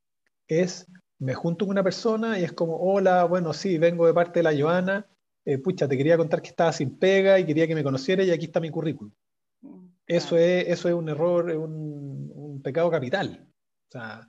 es 0.48 0.88
me 1.20 1.34
junto 1.34 1.66
con 1.66 1.74
una 1.74 1.84
persona 1.84 2.40
y 2.40 2.46
es 2.46 2.54
como, 2.54 2.78
hola, 2.78 3.26
bueno, 3.26 3.52
sí, 3.52 3.78
vengo 3.78 4.08
de 4.08 4.14
parte 4.14 4.40
de 4.40 4.44
la 4.44 4.58
Joana, 4.58 5.06
eh, 5.44 5.58
pucha, 5.58 5.90
te 5.90 5.98
quería 5.98 6.16
contar 6.16 6.42
que 6.42 6.48
estaba 6.48 6.72
sin 6.72 6.98
pega 6.98 7.38
y 7.38 7.46
quería 7.46 7.68
que 7.68 7.76
me 7.76 7.84
conociera 7.84 8.24
y 8.24 8.32
aquí 8.32 8.46
está 8.46 8.62
mi 8.62 8.70
currículum. 8.70 9.12
Mm, 9.60 9.88
eso, 10.08 10.38
es, 10.38 10.70
eso 10.70 10.88
es 10.88 10.96
un 10.96 11.10
error, 11.10 11.52
es 11.52 11.58
un, 11.58 12.62
pecado 12.64 12.90
capital. 12.90 13.46
O 13.90 13.92
sea, 13.92 14.26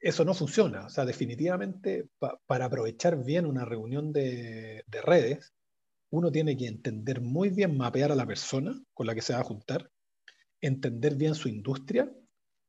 eso 0.00 0.24
no 0.24 0.32
funciona. 0.32 0.86
O 0.86 0.88
sea, 0.88 1.04
definitivamente 1.04 2.08
para 2.46 2.64
aprovechar 2.64 3.22
bien 3.22 3.44
una 3.44 3.66
reunión 3.66 4.10
de, 4.10 4.82
de 4.86 5.02
redes, 5.02 5.52
uno 6.10 6.30
tiene 6.30 6.56
que 6.56 6.66
entender 6.66 7.20
muy 7.20 7.50
bien, 7.50 7.76
mapear 7.76 8.12
a 8.12 8.16
la 8.16 8.26
persona 8.26 8.78
con 8.94 9.06
la 9.06 9.14
que 9.14 9.22
se 9.22 9.34
va 9.34 9.40
a 9.40 9.44
juntar, 9.44 9.90
entender 10.60 11.16
bien 11.16 11.34
su 11.34 11.48
industria 11.48 12.10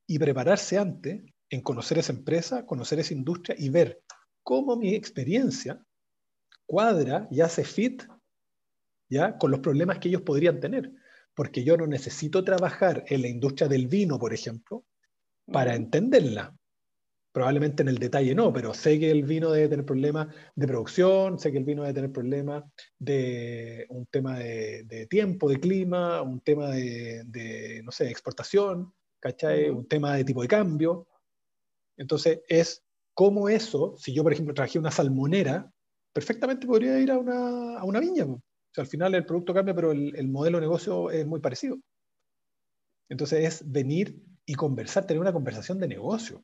y 0.08 0.20
prepararse 0.20 0.78
antes 0.78 1.24
en 1.50 1.62
conocer 1.62 1.98
esa 1.98 2.14
empresa, 2.14 2.66
conocer 2.66 3.00
esa 3.00 3.14
industria 3.14 3.56
y 3.58 3.70
ver 3.70 4.02
cómo 4.44 4.76
mi 4.76 4.94
experiencia 4.94 5.84
cuadra 6.66 7.28
y 7.32 7.42
hace 7.42 7.64
fit 7.64 8.04
¿ya? 9.10 9.38
con 9.38 9.52
los 9.52 9.60
problemas 9.60 10.00
que 10.00 10.10
ellos 10.10 10.22
podrían 10.22 10.60
tener. 10.60 10.92
Porque 11.36 11.64
yo 11.64 11.78
no 11.78 11.88
necesito 11.88 12.44
trabajar 12.44 13.06
en 13.08 13.22
la 13.22 13.28
industria 13.28 13.68
del 13.68 13.88
vino, 13.88 14.20
por 14.20 14.34
ejemplo, 14.34 14.86
para 15.52 15.76
entenderla. 15.76 16.56
Probablemente 17.32 17.84
en 17.84 17.90
el 17.90 18.00
detalle 18.00 18.34
no, 18.34 18.52
pero 18.52 18.74
sé 18.74 19.00
que 19.00 19.12
el 19.12 19.24
vino 19.24 19.52
debe 19.52 19.68
tener 19.68 19.86
problemas 19.86 20.34
de 20.56 20.68
producción, 20.68 21.38
sé 21.38 21.52
que 21.52 21.60
el 21.60 21.64
vino 21.64 21.84
debe 21.84 21.94
tener 21.94 22.12
problemas 22.12 22.64
de 22.98 23.86
un 23.90 24.08
tema 24.08 24.40
de, 24.40 25.08
tiempo, 25.10 25.48
de 25.48 25.60
clima, 25.60 26.24
un 26.24 26.40
tema 26.42 26.72
de, 26.72 27.82
no 27.84 27.92
sé, 27.92 28.10
exportación, 28.10 28.92
¿cachai? 29.20 29.70
Un 29.70 29.88
tema 29.88 30.16
de 30.16 30.24
tipo 30.24 30.42
de 30.42 30.48
cambio. 30.48 31.08
Entonces, 31.98 32.42
es 32.48 32.84
como 33.14 33.48
eso, 33.48 33.96
si 33.98 34.12
yo, 34.14 34.24
por 34.24 34.34
ejemplo, 34.34 34.56
trabajé 34.56 34.80
una 34.80 34.90
salmonera, 34.90 35.72
perfectamente 36.12 36.66
podría 36.66 37.00
ir 37.00 37.12
a 37.12 37.20
una, 37.20 37.78
a 37.78 37.84
una 37.84 38.00
viña. 38.00 38.26
O 38.26 38.42
sea, 38.74 38.84
al 38.84 38.88
final 38.88 39.14
el 39.14 39.26
producto 39.26 39.54
cambia, 39.54 39.76
pero 39.76 39.92
el, 39.92 40.16
el, 40.16 40.30
modelo 40.30 40.58
de 40.58 40.62
negocio 40.62 41.12
es 41.12 41.28
muy 41.28 41.42
parecido. 41.42 41.78
Entonces, 43.08 43.46
es 43.46 43.72
venir 43.72 44.20
y 44.46 44.56
conversar, 44.56 45.06
tener 45.06 45.22
una 45.22 45.34
conversación 45.34 45.80
de 45.80 45.88
negocio. 45.88 46.44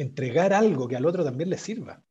Entregar 0.00 0.54
algo 0.54 0.88
que 0.88 0.96
al 0.96 1.04
otro 1.04 1.22
también 1.22 1.50
le 1.50 1.58
sirva. 1.58 2.02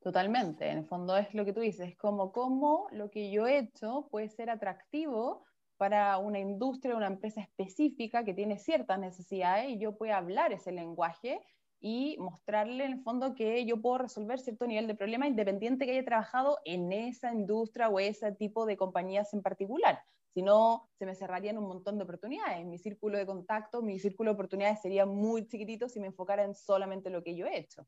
Totalmente, 0.00 0.70
en 0.70 0.78
el 0.78 0.86
fondo 0.86 1.14
es 1.18 1.34
lo 1.34 1.44
que 1.44 1.52
tú 1.52 1.60
dices, 1.60 1.90
es 1.90 1.98
como 1.98 2.32
cómo 2.32 2.86
lo 2.92 3.10
que 3.10 3.30
yo 3.30 3.46
he 3.46 3.58
hecho 3.58 4.08
puede 4.10 4.30
ser 4.30 4.48
atractivo 4.48 5.44
para 5.76 6.16
una 6.16 6.38
industria, 6.38 6.96
una 6.96 7.08
empresa 7.08 7.42
específica 7.42 8.24
que 8.24 8.32
tiene 8.32 8.56
ciertas 8.56 8.98
necesidades 8.98 9.68
y 9.68 9.78
yo 9.78 9.98
puedo 9.98 10.14
hablar 10.14 10.54
ese 10.54 10.72
lenguaje 10.72 11.42
y 11.78 12.16
mostrarle 12.18 12.86
en 12.86 12.92
el 12.92 13.02
fondo 13.02 13.34
que 13.34 13.66
yo 13.66 13.82
puedo 13.82 13.98
resolver 13.98 14.38
cierto 14.38 14.66
nivel 14.66 14.86
de 14.86 14.94
problema 14.94 15.26
independiente 15.26 15.84
que 15.84 15.92
haya 15.92 16.06
trabajado 16.06 16.56
en 16.64 16.90
esa 16.90 17.34
industria 17.34 17.90
o 17.90 18.00
ese 18.00 18.32
tipo 18.32 18.64
de 18.64 18.78
compañías 18.78 19.34
en 19.34 19.42
particular. 19.42 20.00
Si 20.36 20.42
no, 20.42 20.90
se 20.98 21.06
me 21.06 21.14
cerrarían 21.14 21.56
un 21.56 21.66
montón 21.66 21.96
de 21.96 22.04
oportunidades. 22.04 22.66
Mi 22.66 22.76
círculo 22.76 23.16
de 23.16 23.24
contacto, 23.24 23.80
mi 23.80 23.98
círculo 23.98 24.28
de 24.28 24.34
oportunidades 24.34 24.82
sería 24.82 25.06
muy 25.06 25.46
chiquitito 25.46 25.88
si 25.88 25.98
me 25.98 26.08
enfocara 26.08 26.44
en 26.44 26.54
solamente 26.54 27.08
lo 27.08 27.22
que 27.22 27.34
yo 27.34 27.46
he 27.46 27.56
hecho. 27.56 27.86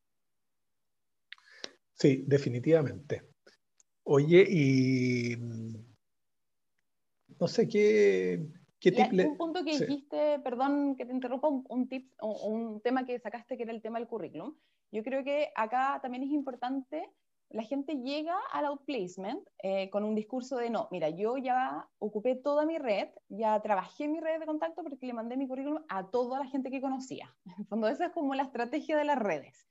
Sí, 1.93 2.25
definitivamente. 2.27 3.35
Oye, 4.05 4.47
y 4.49 5.37
no 7.39 7.49
sé 7.49 7.69
qué, 7.69 8.49
qué 8.81 8.93
tip 8.93 9.13
Un 9.13 9.37
punto 9.37 9.63
que 9.63 9.79
dijiste, 9.79 10.39
perdón 10.39 10.97
que 10.97 11.05
te 11.05 11.13
interrumpa, 11.13 11.49
un, 11.49 11.87
tip 11.87 12.15
o 12.19 12.49
un 12.49 12.81
tema 12.81 13.05
que 13.05 13.19
sacaste 13.19 13.59
que 13.59 13.65
era 13.65 13.73
el 13.73 13.83
tema 13.83 13.99
del 13.99 14.09
currículum. 14.09 14.57
Yo 14.91 15.03
creo 15.03 15.23
que 15.23 15.51
acá 15.55 15.99
también 16.01 16.23
es 16.23 16.31
importante, 16.31 17.11
la 17.51 17.63
gente 17.63 17.97
llega 17.97 18.37
al 18.53 18.67
outplacement 18.67 19.47
eh, 19.63 19.89
con 19.91 20.05
un 20.05 20.15
discurso 20.15 20.57
de 20.59 20.69
no, 20.69 20.89
mira, 20.91 21.09
yo 21.09 21.39
ya 21.39 21.89
ocupé 21.99 22.37
toda 22.37 22.67
mi 22.67 22.79
red, 22.79 23.09
ya 23.29 23.61
trabajé 23.63 24.07
mi 24.07 24.21
red 24.21 24.41
de 24.41 24.47
contacto 24.47 24.83
porque 24.83 25.07
le 25.07 25.15
mandé 25.15 25.37
mi 25.37 25.49
currículum 25.49 25.83
a 25.89 26.11
toda 26.11 26.39
la 26.39 26.47
gente 26.47 26.71
que 26.71 26.81
conocía. 26.81 27.35
En 27.59 27.67
fondo, 27.67 27.89
esa 27.89 28.07
es 28.07 28.13
como 28.13 28.35
la 28.35 28.43
estrategia 28.43 28.97
de 28.97 29.05
las 29.05 29.19
redes. 29.19 29.67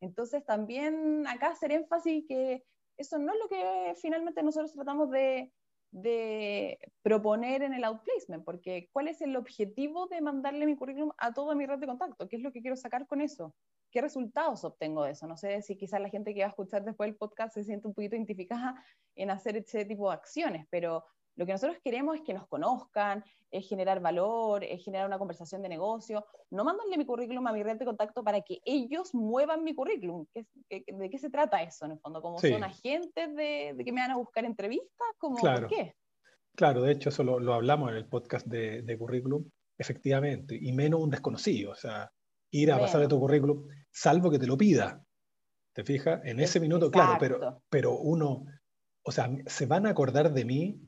Entonces, 0.00 0.44
también 0.44 1.26
acá 1.26 1.48
hacer 1.48 1.72
énfasis 1.72 2.24
que 2.26 2.64
eso 2.96 3.18
no 3.18 3.32
es 3.32 3.38
lo 3.38 3.48
que 3.48 3.94
finalmente 4.00 4.42
nosotros 4.42 4.72
tratamos 4.72 5.10
de, 5.10 5.52
de 5.90 6.78
proponer 7.02 7.62
en 7.62 7.72
el 7.72 7.84
outplacement, 7.84 8.44
porque 8.44 8.90
¿cuál 8.92 9.08
es 9.08 9.22
el 9.22 9.36
objetivo 9.36 10.06
de 10.08 10.20
mandarle 10.20 10.66
mi 10.66 10.76
currículum 10.76 11.12
a 11.18 11.32
toda 11.32 11.54
mi 11.54 11.66
red 11.66 11.78
de 11.78 11.86
contacto? 11.86 12.28
¿Qué 12.28 12.36
es 12.36 12.42
lo 12.42 12.52
que 12.52 12.60
quiero 12.60 12.76
sacar 12.76 13.06
con 13.06 13.20
eso? 13.20 13.54
¿Qué 13.92 14.00
resultados 14.00 14.64
obtengo 14.64 15.04
de 15.04 15.12
eso? 15.12 15.26
No 15.26 15.36
sé 15.36 15.60
si 15.62 15.76
quizás 15.76 16.00
la 16.00 16.08
gente 16.08 16.34
que 16.34 16.40
va 16.40 16.46
a 16.46 16.50
escuchar 16.50 16.82
después 16.82 17.08
el 17.08 17.16
podcast 17.16 17.54
se 17.54 17.62
siente 17.62 17.86
un 17.86 17.94
poquito 17.94 18.16
identificada 18.16 18.82
en 19.14 19.30
hacer 19.30 19.56
ese 19.58 19.84
tipo 19.84 20.08
de 20.08 20.14
acciones, 20.14 20.66
pero 20.70 21.04
lo 21.36 21.46
que 21.46 21.52
nosotros 21.52 21.78
queremos 21.82 22.16
es 22.16 22.22
que 22.22 22.34
nos 22.34 22.46
conozcan, 22.46 23.24
es 23.50 23.68
generar 23.68 24.00
valor, 24.00 24.64
es 24.64 24.84
generar 24.84 25.06
una 25.06 25.18
conversación 25.18 25.62
de 25.62 25.68
negocio. 25.68 26.24
No 26.50 26.64
mandarle 26.64 26.96
mi 26.96 27.06
currículum 27.06 27.46
a 27.46 27.52
mi 27.52 27.62
red 27.62 27.78
de 27.78 27.84
contacto 27.84 28.24
para 28.24 28.40
que 28.40 28.60
ellos 28.64 29.14
muevan 29.14 29.62
mi 29.62 29.74
currículum. 29.74 30.26
¿De 30.34 31.10
qué 31.10 31.18
se 31.18 31.30
trata 31.30 31.62
eso 31.62 31.84
en 31.84 31.92
el 31.92 31.98
fondo? 31.98 32.20
¿Como 32.20 32.38
son 32.38 32.64
agentes 32.64 33.34
de, 33.34 33.74
que 33.84 33.92
me 33.92 34.00
van 34.00 34.10
a 34.10 34.16
buscar 34.16 34.44
entrevistas? 34.44 35.06
¿Cómo, 35.18 35.36
claro. 35.36 35.68
¿Por 35.68 35.76
qué? 35.76 35.94
Claro, 36.54 36.82
de 36.82 36.92
hecho 36.92 37.08
eso 37.08 37.24
lo, 37.24 37.54
hablamos 37.54 37.90
en 37.90 37.96
el 37.96 38.06
podcast 38.06 38.46
de, 38.46 38.96
currículum, 38.98 39.44
efectivamente, 39.78 40.58
y 40.60 40.72
menos 40.72 41.00
un 41.00 41.10
desconocido, 41.10 41.72
o 41.72 41.76
sea, 41.76 42.12
ir 42.50 42.72
a 42.72 42.78
pasar 42.78 43.00
de 43.00 43.08
tu 43.08 43.18
currículum, 43.18 43.66
salvo 43.92 44.30
que 44.30 44.38
te 44.38 44.46
lo 44.46 44.56
pida. 44.56 45.04
¿Te 45.74 45.84
fijas? 45.84 46.20
En 46.24 46.40
ese 46.40 46.60
minuto, 46.60 46.90
claro, 46.90 47.16
pero, 47.18 47.62
pero 47.70 47.98
uno, 47.98 48.44
o 49.04 49.12
sea, 49.12 49.30
se 49.46 49.66
van 49.66 49.86
a 49.86 49.90
acordar 49.90 50.32
de 50.32 50.44
mí 50.44 50.80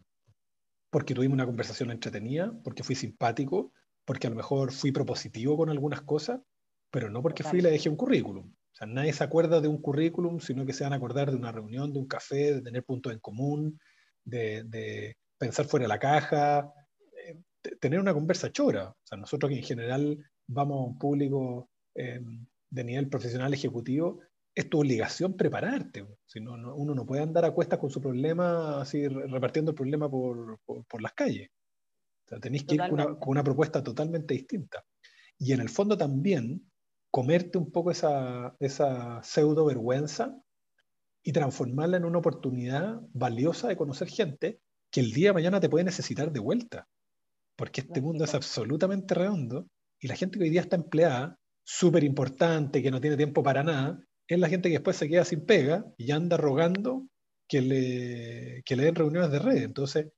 porque 0.90 1.14
tuvimos 1.14 1.34
una 1.34 1.46
conversación 1.46 1.90
entretenida, 1.90 2.52
porque 2.62 2.84
fui 2.84 2.94
simpático, 2.94 3.72
porque 4.04 4.26
a 4.26 4.30
lo 4.30 4.36
mejor 4.36 4.72
fui 4.72 4.92
propositivo 4.92 5.56
con 5.56 5.70
algunas 5.70 6.02
cosas, 6.02 6.40
pero 6.90 7.10
no 7.10 7.22
porque 7.22 7.42
fui 7.42 7.58
y 7.58 7.62
le 7.62 7.70
dejé 7.70 7.88
un 7.88 7.96
currículum. 7.96 8.46
O 8.46 8.76
sea, 8.76 8.86
nadie 8.86 9.12
se 9.12 9.24
acuerda 9.24 9.60
de 9.60 9.68
un 9.68 9.80
currículum, 9.80 10.40
sino 10.40 10.66
que 10.66 10.72
se 10.72 10.84
van 10.84 10.92
a 10.92 10.96
acordar 10.96 11.30
de 11.30 11.36
una 11.36 11.52
reunión, 11.52 11.92
de 11.92 11.98
un 11.98 12.06
café, 12.06 12.54
de 12.54 12.62
tener 12.62 12.84
puntos 12.84 13.12
en 13.12 13.20
común, 13.20 13.80
de, 14.24 15.16
pensar 15.38 15.66
fuera 15.66 15.84
de 15.84 15.88
la 15.88 15.98
caja, 15.98 16.72
eh, 17.26 17.40
tener 17.80 17.98
una 17.98 18.14
conversa 18.14 18.52
chora. 18.52 18.90
O 18.90 18.96
sea, 19.02 19.18
nosotros 19.18 19.50
que 19.50 19.58
en 19.58 19.64
general 19.64 20.18
vamos 20.46 20.76
a 20.76 20.90
un 20.90 20.98
público 20.98 21.70
eh, 21.94 22.20
de 22.74 22.84
nivel 22.84 23.08
profesional 23.08 23.54
ejecutivo, 23.54 24.20
es 24.52 24.68
tu 24.68 24.80
obligación 24.80 25.36
prepararte. 25.36 26.06
Si 26.26 26.40
no, 26.40 26.54
uno 26.74 26.94
no 26.94 27.06
puede 27.06 27.22
andar 27.22 27.44
a 27.44 27.52
cuestas 27.52 27.78
con 27.78 27.90
su 27.90 28.00
problema, 28.00 28.80
así 28.80 29.06
repartiendo 29.06 29.70
el 29.70 29.76
problema 29.76 30.10
por, 30.10 30.58
por, 30.64 31.00
las 31.00 31.12
calles. 31.12 31.50
O 32.26 32.28
sea, 32.28 32.40
tenéis 32.40 32.64
que 32.64 32.74
ir 32.74 32.82
con 32.88 33.28
una, 33.28 33.44
propuesta 33.44 33.82
totalmente 33.82 34.34
distinta. 34.34 34.84
Y 35.38 35.52
en 35.52 35.60
el 35.60 35.68
fondo 35.68 35.96
también 35.96 36.68
comerte 37.10 37.58
un 37.58 37.70
poco 37.70 37.92
esa, 37.92 38.56
esa 38.58 39.22
pseudo 39.22 39.66
vergüenza 39.66 40.36
y 41.22 41.32
transformarla 41.32 41.96
en 41.96 42.04
una 42.04 42.18
oportunidad 42.18 43.00
valiosa 43.12 43.68
de 43.68 43.76
conocer 43.76 44.08
gente 44.08 44.60
que 44.90 45.00
el 45.00 45.12
día 45.12 45.30
de 45.30 45.34
mañana 45.34 45.60
te 45.60 45.68
puede 45.68 45.84
necesitar 45.84 46.32
de 46.32 46.40
vuelta. 46.40 46.88
Porque 47.56 47.82
este 47.82 48.00
mundo 48.00 48.24
es 48.24 48.34
absolutamente 48.34 49.14
redondo 49.14 49.68
y 50.00 50.08
la 50.08 50.16
gente 50.16 50.38
que 50.38 50.44
hoy 50.44 50.50
día 50.50 50.60
está 50.60 50.76
empleada, 50.76 51.38
súper 51.64 52.04
importante, 52.04 52.82
que 52.82 52.90
no 52.90 53.00
tiene 53.00 53.16
tiempo 53.16 53.42
para 53.42 53.62
nada, 53.62 53.98
es 54.28 54.38
la 54.38 54.48
gente 54.48 54.68
que 54.68 54.76
después 54.76 54.96
se 54.96 55.08
queda 55.08 55.24
sin 55.24 55.44
pega 55.44 55.84
y 55.96 56.12
anda 56.12 56.36
rogando 56.36 57.08
que 57.48 57.60
le, 57.60 58.62
que 58.64 58.76
le 58.76 58.84
den 58.84 58.94
reuniones 58.94 59.30
de 59.30 59.38
red. 59.38 59.62
Entonces, 59.62 60.08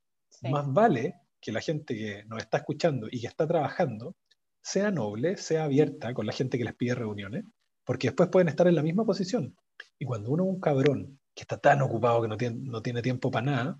más 0.43 0.71
vale 0.71 1.15
que 1.41 1.51
la 1.51 1.61
gente 1.61 1.95
que 1.95 2.23
nos 2.25 2.39
está 2.39 2.57
escuchando 2.57 3.07
y 3.09 3.21
que 3.21 3.27
está 3.27 3.47
trabajando 3.47 4.15
sea 4.61 4.91
noble, 4.91 5.37
sea 5.37 5.63
abierta 5.63 6.13
con 6.13 6.25
la 6.25 6.33
gente 6.33 6.57
que 6.57 6.65
les 6.65 6.75
pide 6.75 6.95
reuniones, 6.95 7.45
porque 7.85 8.07
después 8.07 8.29
pueden 8.29 8.49
estar 8.49 8.67
en 8.67 8.75
la 8.75 8.83
misma 8.83 9.05
posición. 9.05 9.55
Y 9.97 10.05
cuando 10.05 10.31
uno 10.31 10.43
es 10.43 10.49
un 10.49 10.59
cabrón 10.59 11.19
que 11.33 11.43
está 11.43 11.57
tan 11.57 11.81
ocupado 11.81 12.21
que 12.21 12.27
no 12.27 12.37
tiene, 12.37 12.57
no 12.59 12.81
tiene 12.81 13.01
tiempo 13.01 13.31
para 13.31 13.45
nada, 13.45 13.79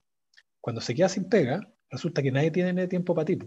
cuando 0.61 0.81
se 0.81 0.95
queda 0.95 1.09
sin 1.09 1.27
pega, 1.27 1.61
resulta 1.89 2.21
que 2.21 2.31
nadie 2.31 2.51
tiene 2.51 2.87
tiempo 2.87 3.13
para 3.13 3.25
ti. 3.25 3.37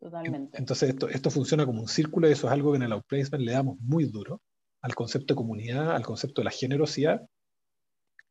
Totalmente. 0.00 0.58
Entonces 0.58 0.90
esto, 0.90 1.08
esto 1.08 1.30
funciona 1.30 1.66
como 1.66 1.80
un 1.80 1.88
círculo 1.88 2.28
y 2.28 2.32
eso 2.32 2.46
es 2.46 2.52
algo 2.52 2.72
que 2.72 2.76
en 2.76 2.84
el 2.84 2.92
outplacement 2.92 3.44
le 3.44 3.52
damos 3.52 3.78
muy 3.80 4.04
duro 4.04 4.40
al 4.80 4.94
concepto 4.94 5.34
de 5.34 5.38
comunidad, 5.38 5.94
al 5.94 6.06
concepto 6.06 6.40
de 6.40 6.44
la 6.44 6.50
generosidad, 6.50 7.26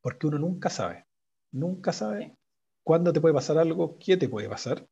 porque 0.02 0.28
uno 0.28 0.40
nunca 0.40 0.70
sabe, 0.70 1.06
nunca 1.52 1.92
sabe 1.92 2.38
cuándo 2.84 3.12
te 3.12 3.20
puede 3.20 3.34
pasar 3.34 3.58
algo, 3.58 3.98
qué 4.00 4.16
te 4.16 4.30
puede 4.30 4.48
pasar. 4.48 4.88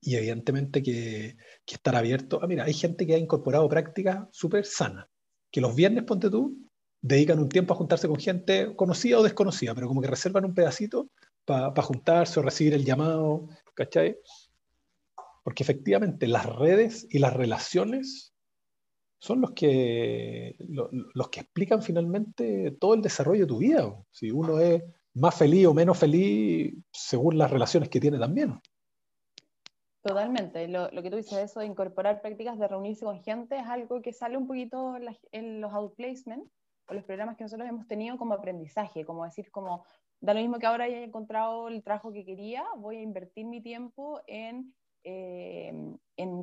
Y 0.00 0.14
evidentemente 0.14 0.80
que, 0.80 1.36
que 1.66 1.74
estar 1.74 1.96
abierto. 1.96 2.38
Ah, 2.40 2.46
mira, 2.46 2.64
hay 2.64 2.72
gente 2.72 3.04
que 3.04 3.14
ha 3.14 3.18
incorporado 3.18 3.68
prácticas 3.68 4.28
súper 4.30 4.64
sanas, 4.64 5.06
que 5.50 5.60
los 5.60 5.74
viernes, 5.74 6.04
ponte 6.04 6.30
tú, 6.30 6.56
dedican 7.00 7.40
un 7.40 7.48
tiempo 7.48 7.74
a 7.74 7.76
juntarse 7.76 8.06
con 8.06 8.18
gente 8.18 8.74
conocida 8.76 9.18
o 9.18 9.22
desconocida, 9.24 9.74
pero 9.74 9.88
como 9.88 10.00
que 10.00 10.08
reservan 10.08 10.44
un 10.44 10.54
pedacito 10.54 11.08
para 11.44 11.82
juntarse 11.82 12.38
o 12.38 12.42
recibir 12.42 12.74
el 12.74 12.84
llamado, 12.84 13.48
¿cachai? 13.74 14.16
Porque 15.48 15.62
efectivamente 15.62 16.26
las 16.26 16.44
redes 16.44 17.06
y 17.08 17.20
las 17.20 17.32
relaciones 17.32 18.34
son 19.18 19.40
los 19.40 19.52
que, 19.52 20.56
los 20.58 21.30
que 21.30 21.40
explican 21.40 21.80
finalmente 21.80 22.76
todo 22.78 22.92
el 22.92 23.00
desarrollo 23.00 23.46
de 23.46 23.46
tu 23.46 23.56
vida. 23.56 23.90
Si 24.10 24.30
uno 24.30 24.60
es 24.60 24.84
más 25.14 25.38
feliz 25.38 25.66
o 25.66 25.72
menos 25.72 25.96
feliz 25.96 26.74
según 26.92 27.38
las 27.38 27.50
relaciones 27.50 27.88
que 27.88 27.98
tiene 27.98 28.18
también. 28.18 28.60
Totalmente. 30.02 30.68
Lo, 30.68 30.90
que 30.90 31.08
tú 31.08 31.16
dices, 31.16 31.38
eso 31.38 31.60
de 31.60 31.66
incorporar 31.66 32.20
prácticas 32.20 32.58
de 32.58 32.68
reunirse 32.68 33.06
con 33.06 33.22
gente 33.22 33.56
es 33.56 33.66
algo 33.66 34.02
que 34.02 34.12
sale 34.12 34.36
un 34.36 34.46
poquito 34.46 34.96
en, 35.32 35.62
los 35.62 35.72
outplacements 35.72 36.46
o 36.88 36.92
los 36.92 37.04
programas 37.04 37.38
que 37.38 37.44
nosotros 37.44 37.66
hemos 37.66 37.86
tenido 37.86 38.18
como 38.18 38.34
aprendizaje, 38.34 39.06
como 39.06 39.24
decir, 39.24 39.50
como 39.50 39.86
da 40.20 40.34
lo 40.34 40.40
mismo 40.40 40.58
que 40.58 40.66
ahora 40.66 40.84
haya 40.84 41.02
encontrado 41.02 41.68
el 41.68 41.82
trabajo 41.82 42.12
que 42.12 42.26
quería, 42.26 42.66
voy 42.76 42.96
a 42.96 43.00
invertir 43.00 43.46
mi 43.46 43.62
tiempo 43.62 44.20
en, 44.26 44.74
eh, 45.08 45.96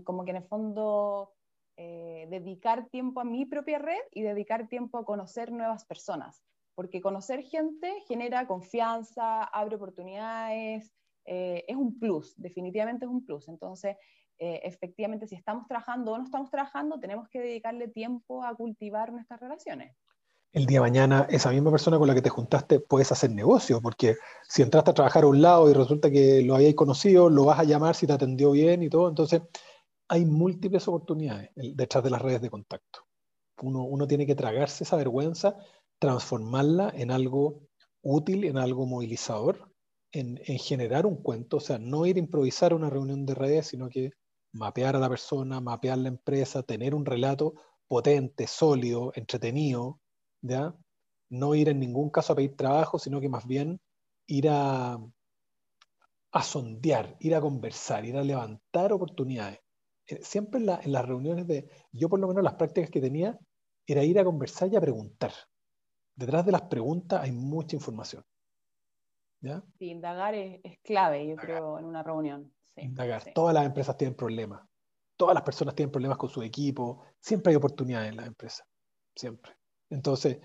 como 0.03 0.25
que 0.25 0.31
en 0.31 0.37
el 0.37 0.43
fondo 0.43 1.33
eh, 1.77 2.27
dedicar 2.29 2.89
tiempo 2.89 3.19
a 3.19 3.25
mi 3.25 3.45
propia 3.45 3.79
red 3.79 4.01
y 4.11 4.21
dedicar 4.21 4.67
tiempo 4.67 4.97
a 4.97 5.05
conocer 5.05 5.51
nuevas 5.51 5.85
personas 5.85 6.43
porque 6.75 7.01
conocer 7.01 7.41
gente 7.43 8.01
genera 8.07 8.45
confianza, 8.45 9.43
abre 9.45 9.77
oportunidades, 9.77 10.93
eh, 11.25 11.63
es 11.67 11.75
un 11.75 11.97
plus, 11.97 12.35
definitivamente 12.37 13.05
es 13.05 13.11
un 13.11 13.25
plus. 13.25 13.47
Entonces, 13.47 13.95
eh, 14.37 14.59
efectivamente, 14.63 15.25
si 15.25 15.35
estamos 15.35 15.65
trabajando 15.67 16.11
o 16.11 16.17
no 16.17 16.25
estamos 16.25 16.51
trabajando, 16.51 16.99
tenemos 16.99 17.29
que 17.29 17.39
dedicarle 17.39 17.87
tiempo 17.87 18.43
a 18.43 18.53
cultivar 18.53 19.11
nuestras 19.13 19.39
relaciones. 19.39 19.95
El 20.55 20.65
día 20.65 20.77
de 20.77 20.83
mañana, 20.83 21.27
esa 21.29 21.51
misma 21.51 21.69
persona 21.69 21.99
con 21.99 22.07
la 22.07 22.15
que 22.15 22.21
te 22.21 22.29
juntaste, 22.29 22.79
puedes 22.79 23.11
hacer 23.11 23.29
negocio, 23.29 23.81
porque 23.81 24.15
si 24.47 24.61
entraste 24.61 24.91
a 24.91 24.93
trabajar 24.93 25.25
a 25.25 25.27
un 25.27 25.41
lado 25.41 25.69
y 25.69 25.73
resulta 25.73 26.09
que 26.09 26.41
lo 26.43 26.55
habíais 26.55 26.75
conocido, 26.75 27.29
lo 27.29 27.43
vas 27.43 27.59
a 27.59 27.65
llamar 27.65 27.93
si 27.93 28.07
te 28.07 28.13
atendió 28.13 28.51
bien 28.51 28.81
y 28.81 28.89
todo. 28.89 29.09
Entonces, 29.09 29.41
hay 30.07 30.23
múltiples 30.25 30.87
oportunidades 30.87 31.49
detrás 31.55 32.05
de 32.05 32.09
las 32.09 32.21
redes 32.21 32.41
de 32.41 32.49
contacto. 32.49 33.01
Uno, 33.61 33.83
uno 33.83 34.07
tiene 34.07 34.25
que 34.25 34.33
tragarse 34.33 34.85
esa 34.85 34.95
vergüenza 34.95 35.57
transformarla 35.99 36.93
en 36.95 37.11
algo 37.11 37.67
útil, 38.01 38.45
en 38.45 38.57
algo 38.57 38.85
movilizador, 38.85 39.71
en, 40.13 40.37
generar 40.59 41.05
un 41.05 41.21
cuento, 41.21 41.57
o 41.57 41.59
sea, 41.59 41.77
no 41.79 42.05
ir 42.05 42.15
a 42.15 42.19
improvisar 42.19 42.73
una 42.73 42.89
reunión 42.89 43.25
de 43.25 43.35
redes, 43.35 43.67
sino 43.67 43.89
que 43.89 44.11
mapear 44.53 44.95
a 44.95 44.99
la 44.99 45.09
persona, 45.09 45.59
mapear 45.59 45.97
la 45.97 46.07
empresa, 46.07 46.63
tener 46.63 46.95
un 46.95 47.05
relato 47.05 47.55
potente, 47.87 48.47
sólido, 48.47 49.11
entretenido, 49.15 49.99
¿ya? 50.47 50.75
No 51.29 51.55
ir 51.55 51.69
en 51.69 51.79
ningún 51.79 52.09
caso 52.09 52.33
a 52.33 52.35
pedir 52.35 52.55
trabajo, 52.55 52.99
sino 52.99 53.19
que 53.19 53.29
más 53.29 53.45
bien 53.47 53.79
ir 54.27 54.47
a, 54.49 54.97
a 56.31 56.43
sondear, 56.43 57.15
ir 57.19 57.35
a 57.35 57.41
conversar, 57.41 58.05
ir 58.05 58.17
a 58.17 58.23
levantar 58.23 58.93
oportunidades. 58.93 59.59
Eh, 60.07 60.19
siempre 60.21 60.59
en, 60.59 60.69
en 60.69 60.91
las 60.91 61.05
reuniones 61.05 61.47
de, 61.47 61.69
yo 61.91 62.09
por 62.09 62.19
lo 62.19 62.27
menos 62.27 62.43
las 62.43 62.55
prácticas 62.55 62.89
que 62.89 63.01
tenía, 63.01 63.37
era 63.87 64.03
ir 64.03 64.19
a 64.19 64.23
conversar 64.23 64.71
y 64.71 64.75
a 64.75 64.81
preguntar 64.81 65.31
detrás 66.15 66.45
de 66.45 66.51
las 66.51 66.63
preguntas 66.63 67.21
hay 67.21 67.31
mucha 67.31 67.75
información. 67.75 68.23
¿Ya? 69.41 69.63
Sí, 69.77 69.89
indagar 69.89 70.33
es, 70.33 70.79
clave, 70.83 71.27
yo 71.27 71.35
creo, 71.35 71.77
en 71.77 71.85
una 71.85 72.01
reunión. 72.01 72.51
indagar. 72.77 73.31
Todas 73.33 73.53
las 73.53 73.65
empresas 73.65 73.95
tienen 73.97 74.15
problemas. 74.15 74.65
Todas 75.17 75.35
las 75.35 75.43
personas 75.43 75.75
tienen 75.75 75.91
problemas 75.91 76.17
con 76.17 76.29
su 76.29 76.41
equipo. 76.41 77.03
Siempre 77.19 77.51
hay 77.51 77.57
oportunidades 77.57 78.09
en 78.09 78.17
las 78.17 78.27
empresas. 78.27 78.65
Siempre. 79.15 79.55
Entonces, 79.89 80.39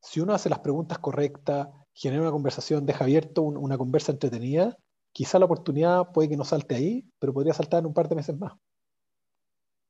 si 0.00 0.20
uno 0.20 0.34
hace 0.34 0.48
las 0.48 0.60
preguntas 0.60 0.98
correctas, 0.98 1.68
genera 1.92 2.22
una 2.22 2.30
conversación, 2.30 2.86
deja 2.86 3.04
abierto 3.04 3.42
una 3.42 3.78
conversa 3.78 4.12
entretenida, 4.12 4.76
quizá 5.12 5.38
la 5.38 5.46
oportunidad 5.46 6.12
puede 6.12 6.28
que 6.28 6.36
no 6.36 6.44
salte 6.44 6.74
ahí, 6.74 7.08
pero 7.18 7.32
podría 7.32 7.54
saltar 7.54 7.80
en 7.80 7.86
un 7.86 7.94
par 7.94 8.08
de 8.08 8.16
meses 8.16 8.36
más. 8.36 8.52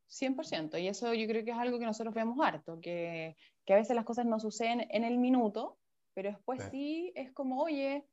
100%, 0.09 0.79
y 0.81 0.87
eso 0.87 1.13
yo 1.15 1.27
creo 1.27 1.45
que 1.45 1.51
es 1.51 1.57
algo 1.57 1.79
que 1.79 1.87
nosotros 1.87 2.15
vemos 2.15 2.39
harto, 2.41 2.79
que, 2.81 3.37
que 3.65 3.73
a 3.73 3.77
veces 3.77 3.97
las 3.97 4.05
cosas 4.05 4.27
no 4.27 4.39
suceden 4.39 4.87
en 4.91 5.03
el 5.03 5.19
minuto, 5.19 5.79
pero 6.15 6.31
después 6.31 6.63
sí, 6.71 7.13
es 7.17 7.33
como, 7.33 7.61
oye, 7.63 8.07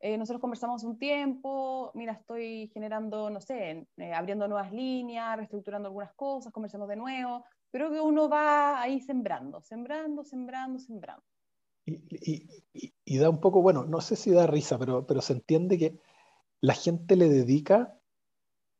eh, 0.00 0.18
nosotros 0.18 0.40
conversamos 0.40 0.82
un 0.84 0.98
tiempo, 0.98 1.92
mira, 1.94 2.12
estoy 2.12 2.70
generando, 2.74 3.30
no 3.30 3.40
sé, 3.40 3.86
eh, 3.96 4.12
abriendo 4.12 4.48
nuevas 4.48 4.72
líneas, 4.72 5.36
reestructurando 5.36 5.88
algunas 5.88 6.12
cosas, 6.14 6.52
conversamos 6.52 6.88
de 6.88 6.96
nuevo, 6.96 7.44
pero 7.74 7.90
que 7.90 8.00
uno 8.00 8.28
va 8.28 8.80
ahí 8.80 9.00
sembrando, 9.00 9.60
sembrando, 9.60 10.22
sembrando, 10.22 10.78
sembrando. 10.78 11.24
Y, 11.84 13.18
da 13.18 13.28
un 13.28 13.40
poco, 13.40 13.62
bueno, 13.62 13.84
no 13.84 14.00
sé 14.00 14.14
si 14.14 14.30
da 14.30 14.46
risa, 14.46 14.78
pero, 14.78 15.08
pero 15.08 15.20
se 15.20 15.32
entiende 15.32 15.76
que 15.76 15.98
la 16.60 16.74
gente 16.74 17.16
le 17.16 17.28
dedica 17.28 17.98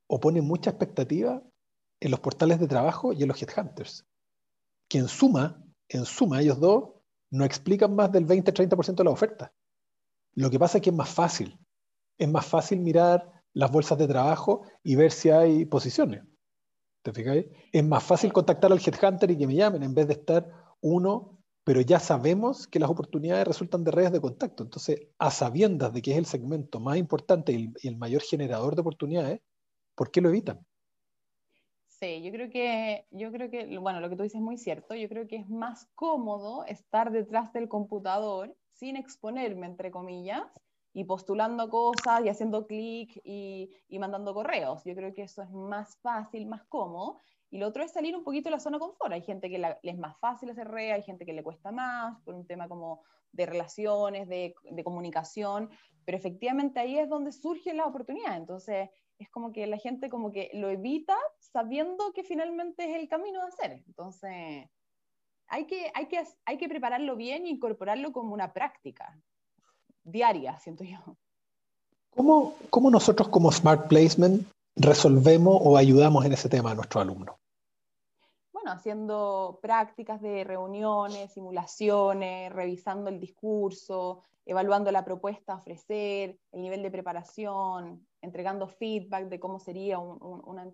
o 0.06 0.20
pone 0.20 0.42
mucha 0.42 0.70
expectativa 0.70 1.42
en 1.98 2.10
los 2.12 2.20
portales 2.20 2.60
de 2.60 2.68
trabajo 2.68 3.12
y 3.12 3.22
en 3.22 3.28
los 3.30 3.42
headhunters, 3.42 4.06
que 4.86 4.98
en 4.98 5.08
suma, 5.08 5.60
en 5.88 6.04
suma, 6.04 6.40
ellos 6.40 6.60
dos 6.60 6.90
no 7.30 7.44
explican 7.44 7.96
más 7.96 8.12
del 8.12 8.28
20-30% 8.28 8.94
de 8.94 9.04
la 9.04 9.10
oferta. 9.10 9.52
Lo 10.34 10.50
que 10.50 10.60
pasa 10.60 10.78
es 10.78 10.82
que 10.84 10.90
es 10.90 10.96
más 10.96 11.10
fácil. 11.10 11.58
Es 12.16 12.28
más 12.28 12.46
fácil 12.46 12.78
mirar 12.78 13.42
las 13.54 13.72
bolsas 13.72 13.98
de 13.98 14.06
trabajo 14.06 14.62
y 14.84 14.94
ver 14.94 15.10
si 15.10 15.30
hay 15.30 15.64
posiciones. 15.64 16.22
¿Te 17.04 17.12
fijáis? 17.12 17.44
Es 17.70 17.84
más 17.84 18.02
fácil 18.02 18.32
contactar 18.32 18.72
al 18.72 18.78
headhunter 18.78 19.30
y 19.30 19.36
que 19.36 19.46
me 19.46 19.54
llamen 19.54 19.82
en 19.82 19.94
vez 19.94 20.06
de 20.06 20.14
estar 20.14 20.50
uno, 20.80 21.38
pero 21.62 21.82
ya 21.82 22.00
sabemos 22.00 22.66
que 22.66 22.78
las 22.78 22.88
oportunidades 22.88 23.46
resultan 23.46 23.84
de 23.84 23.90
redes 23.90 24.12
de 24.12 24.22
contacto. 24.22 24.62
Entonces, 24.62 25.08
a 25.18 25.30
sabiendas 25.30 25.92
de 25.92 26.00
que 26.00 26.12
es 26.12 26.16
el 26.16 26.24
segmento 26.24 26.80
más 26.80 26.96
importante 26.96 27.52
y 27.52 27.86
el 27.86 27.98
mayor 27.98 28.22
generador 28.22 28.74
de 28.74 28.80
oportunidades, 28.80 29.40
¿por 29.94 30.10
qué 30.10 30.22
lo 30.22 30.30
evitan? 30.30 30.64
Sí, 31.88 32.22
yo 32.22 32.32
creo 32.32 32.48
que, 32.48 33.06
yo 33.10 33.30
creo 33.30 33.50
que, 33.50 33.76
bueno, 33.76 34.00
lo 34.00 34.08
que 34.08 34.16
tú 34.16 34.22
dices 34.22 34.36
es 34.36 34.42
muy 34.42 34.56
cierto. 34.56 34.94
Yo 34.94 35.06
creo 35.10 35.28
que 35.28 35.36
es 35.36 35.48
más 35.50 35.86
cómodo 35.94 36.64
estar 36.64 37.12
detrás 37.12 37.52
del 37.52 37.68
computador 37.68 38.56
sin 38.72 38.96
exponerme, 38.96 39.66
entre 39.66 39.90
comillas, 39.90 40.42
y 40.94 41.04
postulando 41.04 41.68
cosas 41.68 42.24
y 42.24 42.28
haciendo 42.28 42.66
clic 42.66 43.20
y, 43.24 43.68
y, 43.88 43.98
mandando 43.98 44.32
correos. 44.32 44.84
Yo 44.84 44.94
creo 44.94 45.12
que 45.12 45.24
eso 45.24 45.42
es 45.42 45.50
más 45.50 45.96
fácil, 45.98 46.46
más 46.46 46.62
cómodo. 46.64 47.18
Y 47.50 47.58
lo 47.58 47.66
otro 47.66 47.82
es 47.82 47.92
salir 47.92 48.16
un 48.16 48.22
poquito 48.22 48.48
de 48.48 48.52
la 48.52 48.60
zona 48.60 48.78
confort. 48.78 49.12
Hay 49.12 49.22
gente 49.22 49.50
que 49.50 49.58
le 49.58 49.76
es 49.82 49.98
más 49.98 50.16
fácil 50.18 50.50
hacer 50.50 50.68
red, 50.68 50.92
hay 50.92 51.02
gente 51.02 51.26
que 51.26 51.32
le 51.32 51.42
cuesta 51.42 51.72
más 51.72 52.20
por 52.22 52.36
un 52.36 52.46
tema 52.46 52.68
como 52.68 53.02
de 53.32 53.44
relaciones, 53.44 54.28
de, 54.28 54.54
de 54.70 54.84
comunicación, 54.84 55.68
pero 56.04 56.16
efectivamente 56.16 56.78
ahí 56.78 56.96
es 56.96 57.08
donde 57.08 57.32
surge 57.32 57.74
la 57.74 57.86
oportunidad. 57.86 58.36
Entonces, 58.36 58.88
es 59.18 59.28
como 59.30 59.52
que 59.52 59.66
la 59.66 59.78
gente 59.78 60.08
como 60.08 60.30
que 60.30 60.50
lo 60.54 60.70
evita 60.70 61.16
sabiendo 61.40 62.12
que 62.12 62.22
finalmente 62.22 62.88
es 62.88 62.96
el 62.96 63.08
camino 63.08 63.40
de 63.40 63.48
hacer. 63.48 63.82
Entonces, 63.86 64.68
hay 65.48 65.66
que, 65.66 65.90
hay 65.94 66.06
que, 66.06 66.22
hay 66.44 66.56
que 66.56 66.68
prepararlo 66.68 67.16
bien 67.16 67.46
e 67.46 67.50
incorporarlo 67.50 68.12
como 68.12 68.32
una 68.32 68.52
práctica 68.52 69.18
diaria, 70.04 70.58
siento 70.60 70.84
yo. 70.84 70.98
¿Cómo, 72.10 72.54
¿Cómo, 72.70 72.90
nosotros 72.90 73.28
como 73.28 73.50
Smart 73.50 73.88
Placement 73.88 74.46
resolvemos 74.76 75.58
o 75.60 75.76
ayudamos 75.76 76.24
en 76.24 76.32
ese 76.32 76.48
tema 76.48 76.70
a 76.70 76.74
nuestros 76.74 77.02
alumnos? 77.02 77.36
Bueno, 78.52 78.70
haciendo 78.70 79.58
prácticas 79.60 80.20
de 80.22 80.44
reuniones, 80.44 81.32
simulaciones, 81.32 82.52
revisando 82.52 83.10
el 83.10 83.18
discurso, 83.18 84.22
evaluando 84.46 84.92
la 84.92 85.04
propuesta 85.04 85.54
a 85.54 85.56
ofrecer, 85.56 86.38
el 86.52 86.62
nivel 86.62 86.82
de 86.82 86.90
preparación, 86.90 88.06
entregando 88.20 88.68
feedback 88.68 89.28
de 89.28 89.40
cómo 89.40 89.58
sería 89.58 89.98
una, 89.98 90.70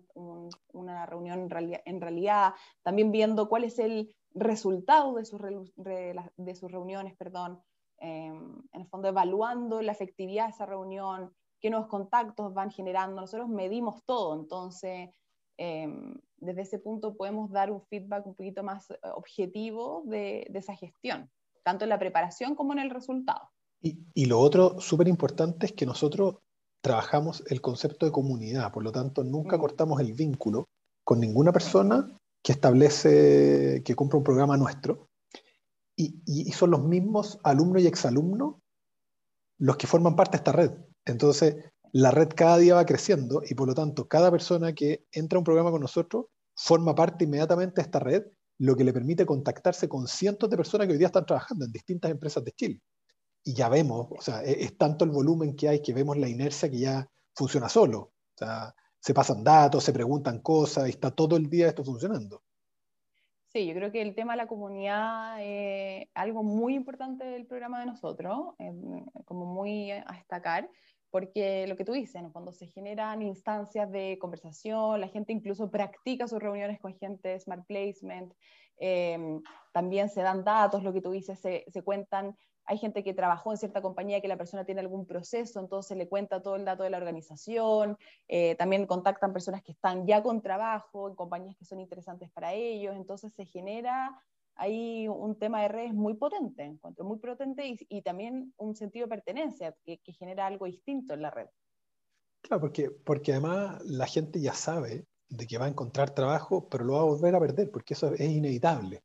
reunión 1.05 1.49
en 1.85 2.01
realidad, 2.01 2.53
también 2.83 3.11
viendo 3.11 3.49
cuál 3.49 3.63
es 3.63 3.79
el 3.79 4.13
resultado 4.33 5.15
de 5.15 5.25
sus, 5.25 5.41
de 5.75 6.55
sus 6.55 6.71
reuniones, 6.71 7.15
perdón, 7.15 7.61
em, 8.01 8.59
en 8.73 8.81
el 8.81 8.87
fondo 8.87 9.07
evaluando 9.07 9.81
la 9.81 9.91
efectividad 9.91 10.45
de 10.45 10.51
esa 10.51 10.65
reunión, 10.65 11.31
qué 11.59 11.69
nuevos 11.69 11.87
contactos 11.87 12.53
van 12.53 12.71
generando, 12.71 13.21
nosotros 13.21 13.47
medimos 13.47 14.03
todo, 14.05 14.35
entonces 14.35 15.09
em, 15.57 16.15
desde 16.37 16.63
ese 16.63 16.79
punto 16.79 17.15
podemos 17.15 17.51
dar 17.51 17.71
un 17.71 17.81
feedback 17.83 18.25
un 18.25 18.35
poquito 18.35 18.63
más 18.63 18.89
eh, 18.89 18.97
objetivo 19.15 20.03
de, 20.05 20.49
esa 20.53 20.75
gestión, 20.75 21.29
tanto 21.63 21.85
en 21.85 21.89
la 21.89 21.99
preparación 21.99 22.55
como 22.55 22.73
en 22.73 22.79
el 22.79 22.89
resultado. 22.89 23.49
Y, 23.81 23.99
y 24.13 24.25
lo 24.25 24.39
otro 24.39 24.79
súper 24.79 25.07
importante 25.07 25.67
es 25.67 25.73
que 25.73 25.85
nosotros 25.85 26.37
trabajamos 26.81 27.43
el 27.47 27.61
concepto 27.61 28.05
de 28.05 28.11
comunidad, 28.11 28.71
por 28.71 28.83
lo 28.83 28.91
tanto 28.91 29.23
nunca 29.23 29.57
mm. 29.57 29.59
cortamos 29.61 30.01
el 30.01 30.13
vínculo 30.13 30.65
con 31.03 31.19
ninguna 31.19 31.51
persona 31.51 32.17
que 32.43 32.53
establece, 32.53 33.83
que 33.85 33.95
compra 33.95 34.17
un 34.17 34.23
programa 34.23 34.57
nuestro, 34.57 35.10
y, 36.25 36.51
son 36.51 36.71
los 36.71 36.83
mismos 36.83 37.39
alumnos 37.43 37.81
y 37.81 37.87
exalumnos 37.87 38.55
los 39.57 39.77
que 39.77 39.87
forman 39.87 40.15
parte 40.15 40.31
de 40.31 40.37
esta 40.37 40.51
red. 40.51 40.71
Entonces, 41.05 41.55
la 41.91 42.11
red 42.11 42.29
cada 42.35 42.57
día 42.57 42.75
va 42.75 42.85
creciendo 42.85 43.41
y 43.47 43.53
por 43.53 43.67
lo 43.67 43.73
tanto, 43.73 44.07
cada 44.07 44.31
persona 44.31 44.73
que 44.73 45.05
entra 45.11 45.37
a 45.37 45.39
un 45.39 45.43
programa 45.43 45.71
con 45.71 45.81
nosotros 45.81 46.25
forma 46.55 46.95
parte 46.95 47.25
inmediatamente 47.25 47.75
de 47.75 47.81
esta 47.83 47.99
red, 47.99 48.23
lo 48.59 48.75
que 48.75 48.83
le 48.83 48.93
permite 48.93 49.25
contactarse 49.25 49.89
con 49.89 50.07
cientos 50.07 50.49
de 50.49 50.57
personas 50.57 50.87
que 50.87 50.93
hoy 50.93 50.99
día 50.99 51.07
están 51.07 51.25
trabajando 51.25 51.65
en 51.65 51.71
distintas 51.71 52.11
empresas 52.11 52.43
de 52.43 52.51
Chile. 52.51 52.81
Y 53.43 53.53
ya 53.53 53.69
vemos, 53.69 54.07
o 54.11 54.21
sea, 54.21 54.43
es, 54.43 54.57
es 54.57 54.77
tanto 54.77 55.03
el 55.05 55.11
volumen 55.11 55.55
que 55.55 55.69
hay 55.69 55.81
que 55.81 55.93
vemos 55.93 56.17
la 56.17 56.29
inercia 56.29 56.69
que 56.69 56.79
ya 56.79 57.07
funciona 57.35 57.69
solo. 57.69 57.99
O 57.99 58.37
sea, 58.37 58.73
se 58.99 59.13
pasan 59.13 59.43
datos, 59.43 59.83
se 59.83 59.93
preguntan 59.93 60.39
cosas 60.39 60.87
y 60.87 60.91
está 60.91 61.11
todo 61.11 61.35
el 61.35 61.49
día 61.49 61.67
esto 61.67 61.83
funcionando. 61.83 62.43
Sí, 63.53 63.65
yo 63.65 63.73
creo 63.73 63.91
que 63.91 64.01
el 64.01 64.15
tema 64.15 64.31
de 64.33 64.37
la 64.37 64.47
comunidad 64.47 65.35
es 65.41 66.07
algo 66.13 66.41
muy 66.41 66.73
importante 66.73 67.25
del 67.25 67.45
programa 67.45 67.81
de 67.81 67.85
nosotros, 67.85 68.55
como 69.25 69.45
muy 69.45 69.91
a 69.91 70.05
destacar, 70.15 70.69
porque 71.09 71.67
lo 71.67 71.75
que 71.75 71.83
tú 71.83 71.91
dices, 71.91 72.23
cuando 72.31 72.53
se 72.53 72.67
generan 72.67 73.21
instancias 73.21 73.91
de 73.91 74.17
conversación, 74.21 75.01
la 75.01 75.09
gente 75.09 75.33
incluso 75.33 75.69
practica 75.69 76.29
sus 76.29 76.39
reuniones 76.39 76.79
con 76.79 76.97
gente 76.97 77.37
Smart 77.41 77.65
Placement, 77.67 78.33
eh, 78.77 79.19
también 79.73 80.07
se 80.07 80.21
dan 80.21 80.45
datos, 80.45 80.81
lo 80.81 80.93
que 80.93 81.01
tú 81.01 81.11
dices, 81.11 81.37
se, 81.37 81.65
se 81.67 81.81
cuentan 81.81 82.37
hay 82.71 82.77
gente 82.77 83.03
que 83.03 83.13
trabajó 83.13 83.51
en 83.51 83.57
cierta 83.57 83.81
compañía 83.81 84.21
que 84.21 84.29
la 84.29 84.37
persona 84.37 84.63
tiene 84.63 84.79
algún 84.79 85.05
proceso, 85.05 85.59
entonces 85.59 85.97
le 85.97 86.07
cuenta 86.07 86.41
todo 86.41 86.55
el 86.55 86.63
dato 86.63 86.83
de 86.83 86.89
la 86.89 86.95
organización, 86.95 87.97
eh, 88.29 88.55
también 88.55 88.85
contactan 88.85 89.33
personas 89.33 89.61
que 89.61 89.73
están 89.73 90.07
ya 90.07 90.23
con 90.23 90.41
trabajo 90.41 91.09
en 91.09 91.15
compañías 91.15 91.57
que 91.57 91.65
son 91.65 91.81
interesantes 91.81 92.31
para 92.31 92.53
ellos, 92.53 92.95
entonces 92.95 93.33
se 93.33 93.45
genera 93.45 94.23
ahí 94.55 95.05
un 95.09 95.37
tema 95.37 95.61
de 95.63 95.67
redes 95.67 95.93
muy 95.93 96.13
potente, 96.13 96.63
encuentro 96.63 97.03
muy 97.03 97.17
potente 97.17 97.75
y, 97.89 98.01
también 98.03 98.53
un 98.55 98.73
sentido 98.73 99.05
de 99.05 99.15
pertenencia 99.15 99.75
que, 99.83 99.99
genera 100.17 100.47
algo 100.47 100.65
distinto 100.65 101.13
en 101.13 101.23
la 101.23 101.29
red. 101.29 101.47
Claro, 102.39 102.61
porque, 102.61 102.89
porque 102.89 103.33
además 103.33 103.83
la 103.83 104.07
gente 104.07 104.39
ya 104.39 104.53
sabe 104.53 105.05
de 105.27 105.45
que 105.45 105.57
va 105.57 105.65
a 105.65 105.69
encontrar 105.69 106.11
trabajo, 106.11 106.69
pero 106.69 106.85
lo 106.85 106.93
va 106.93 107.01
a 107.01 107.03
volver 107.03 107.35
a 107.35 107.39
perder, 107.41 107.69
porque 107.69 107.95
eso 107.95 108.13
es 108.13 108.31
inevitable. 108.31 109.03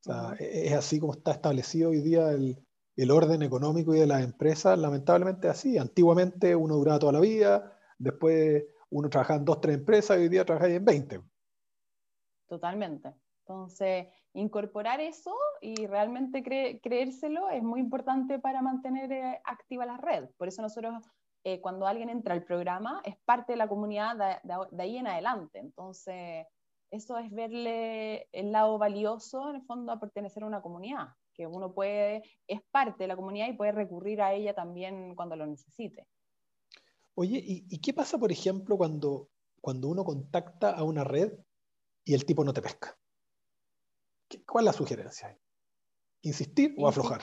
O 0.00 0.02
sea, 0.02 0.36
es 0.40 0.72
así 0.72 0.98
como 0.98 1.14
está 1.14 1.32
establecido 1.32 1.90
hoy 1.90 2.00
día 2.00 2.30
el, 2.30 2.65
el 2.96 3.10
orden 3.10 3.42
económico 3.42 3.94
y 3.94 4.00
de 4.00 4.06
las 4.06 4.24
empresas, 4.24 4.78
lamentablemente 4.78 5.48
así. 5.48 5.76
Antiguamente 5.76 6.56
uno 6.56 6.76
duraba 6.76 6.98
toda 6.98 7.12
la 7.12 7.20
vida, 7.20 7.78
después 7.98 8.64
uno 8.90 9.10
trabajaba 9.10 9.38
en 9.38 9.44
dos, 9.44 9.60
tres 9.60 9.76
empresas 9.76 10.18
y 10.18 10.22
hoy 10.22 10.28
día 10.28 10.44
trabaja 10.44 10.68
en 10.68 10.84
20. 10.84 11.20
Totalmente. 12.48 13.12
Entonces, 13.40 14.08
incorporar 14.32 15.00
eso 15.00 15.36
y 15.60 15.86
realmente 15.86 16.42
creérselo 16.42 17.50
es 17.50 17.62
muy 17.62 17.80
importante 17.80 18.38
para 18.38 18.62
mantener 18.62 19.12
eh, 19.12 19.40
activa 19.44 19.86
la 19.86 19.98
red. 19.98 20.30
Por 20.36 20.48
eso 20.48 20.62
nosotros, 20.62 21.04
eh, 21.44 21.60
cuando 21.60 21.86
alguien 21.86 22.08
entra 22.08 22.34
al 22.34 22.44
programa, 22.44 23.02
es 23.04 23.16
parte 23.24 23.52
de 23.52 23.58
la 23.58 23.68
comunidad 23.68 24.40
de, 24.42 24.82
ahí 24.82 24.96
en 24.96 25.06
adelante. 25.06 25.58
Entonces, 25.58 26.46
eso 26.90 27.18
es 27.18 27.30
verle 27.30 28.28
el 28.32 28.52
lado 28.52 28.78
valioso, 28.78 29.50
en 29.50 29.56
el 29.56 29.62
fondo, 29.62 29.92
a 29.92 30.00
pertenecer 30.00 30.42
a 30.42 30.46
una 30.46 30.62
comunidad 30.62 31.08
que 31.36 31.46
uno 31.46 31.72
puede, 31.72 32.22
es 32.46 32.60
parte 32.70 33.04
de 33.04 33.08
la 33.08 33.16
comunidad 33.16 33.48
y 33.48 33.56
puede 33.56 33.72
recurrir 33.72 34.20
a 34.22 34.32
ella 34.32 34.54
también 34.54 35.14
cuando 35.14 35.36
lo 35.36 35.46
necesite. 35.46 36.06
Oye, 37.14 37.42
¿y, 37.44 37.78
qué 37.80 37.94
pasa, 37.94 38.18
por 38.18 38.30
ejemplo, 38.30 38.76
cuando, 38.76 39.30
cuando 39.60 39.88
uno 39.88 40.04
contacta 40.04 40.70
a 40.70 40.82
una 40.82 41.02
red 41.02 41.32
y 42.04 42.14
el 42.14 42.26
tipo 42.26 42.44
no 42.44 42.52
te 42.52 42.60
pesca? 42.60 42.96
¿Cuál 44.46 44.64
es 44.64 44.66
la 44.66 44.72
sugerencia? 44.72 45.38
¿Insistir 46.22 46.74
o 46.78 46.88
aflojar? 46.88 47.20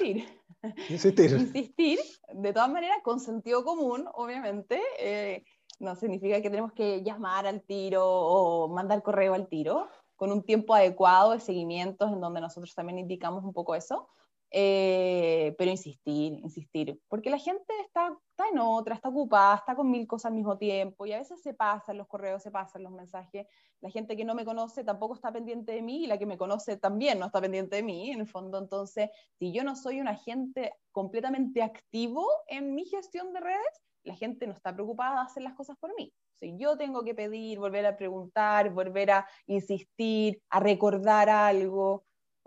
Insistir. 0.90 1.32
Insistir, 1.40 2.00
de 2.34 2.54
todas 2.54 2.72
maneras, 2.72 2.98
con 3.04 3.20
sentido 3.20 3.64
común, 3.64 4.06
obviamente. 4.14 4.82
Eh, 5.00 5.44
no 5.80 5.96
significa 5.96 6.42
que 6.42 6.50
tenemos 6.50 6.72
que 6.74 7.04
llamar 7.04 7.46
al 7.46 7.62
tiro 7.64 8.04
o 8.06 8.70
mandar 8.70 9.04
correo 9.04 9.34
al 9.34 9.48
tiro, 9.48 9.90
con 10.16 10.32
un 10.32 10.44
tiempo 10.44 10.74
adecuado 10.74 11.32
de 11.32 11.40
seguimientos 11.40 12.12
en 12.12 12.22
donde 12.22 12.42
nosotros 12.42 12.74
también 12.76 13.00
indicamos 13.00 13.44
un 13.44 13.54
poco 13.54 13.76
eso. 13.76 14.10
Eh, 14.56 15.56
pero 15.58 15.72
insistir, 15.72 16.34
insistir, 16.34 17.02
porque 17.08 17.32
la 17.32 17.40
gente 17.40 17.74
está, 17.84 18.16
está, 18.30 18.48
en 18.50 18.60
otra, 18.60 18.94
está 18.94 19.10
ocupada, 19.10 19.56
está 19.56 19.76
con 19.76 19.90
mil 19.90 20.06
cosas 20.06 20.30
al 20.30 20.36
mismo 20.36 20.60
tiempo 20.60 21.08
y 21.08 21.12
a 21.12 21.18
veces 21.18 21.42
se 21.42 21.56
pasan 21.56 21.98
los 21.98 22.08
correos, 22.08 22.44
se 22.44 22.52
pasan 22.52 22.84
los 22.84 22.92
mensajes. 22.92 23.48
La 23.82 23.90
gente 23.90 24.16
que 24.16 24.24
no 24.24 24.36
me 24.36 24.46
conoce 24.46 24.84
tampoco 24.84 25.16
está 25.16 25.32
pendiente 25.34 25.72
de 25.72 25.82
mí 25.82 26.04
y 26.04 26.08
la 26.08 26.20
que 26.20 26.28
me 26.28 26.38
conoce 26.38 26.78
también 26.78 27.18
no 27.18 27.26
está 27.26 27.42
pendiente 27.42 27.78
de 27.78 27.82
mí, 27.82 28.12
en 28.12 28.20
el 28.20 28.28
fondo. 28.28 28.60
Entonces, 28.60 29.10
si 29.40 29.52
yo 29.52 29.64
no 29.64 29.76
soy 29.76 30.00
un 30.00 30.08
agente 30.08 30.72
completamente 30.92 31.64
activo 31.64 32.24
en 32.46 32.76
mi 32.76 32.86
gestión 32.86 33.34
de 33.34 33.40
redes, 33.40 33.82
la 34.04 34.14
gente 34.14 34.46
no 34.46 34.54
está 34.54 34.72
preocupada 34.72 35.16
de 35.16 35.26
hacer 35.26 35.42
las 35.42 35.56
cosas 35.56 35.78
por 35.80 35.96
mí. 35.96 36.14
Si 36.40 36.58
yo 36.58 36.78
tengo 36.78 37.04
que 37.04 37.16
pedir, 37.16 37.60
volver 37.60 37.86
a 37.86 37.96
preguntar, 37.96 38.70
volver 38.72 39.12
a 39.12 39.28
insistir, 39.48 40.42
a 40.50 40.60
recordar 40.60 41.30
algo, 41.30 42.04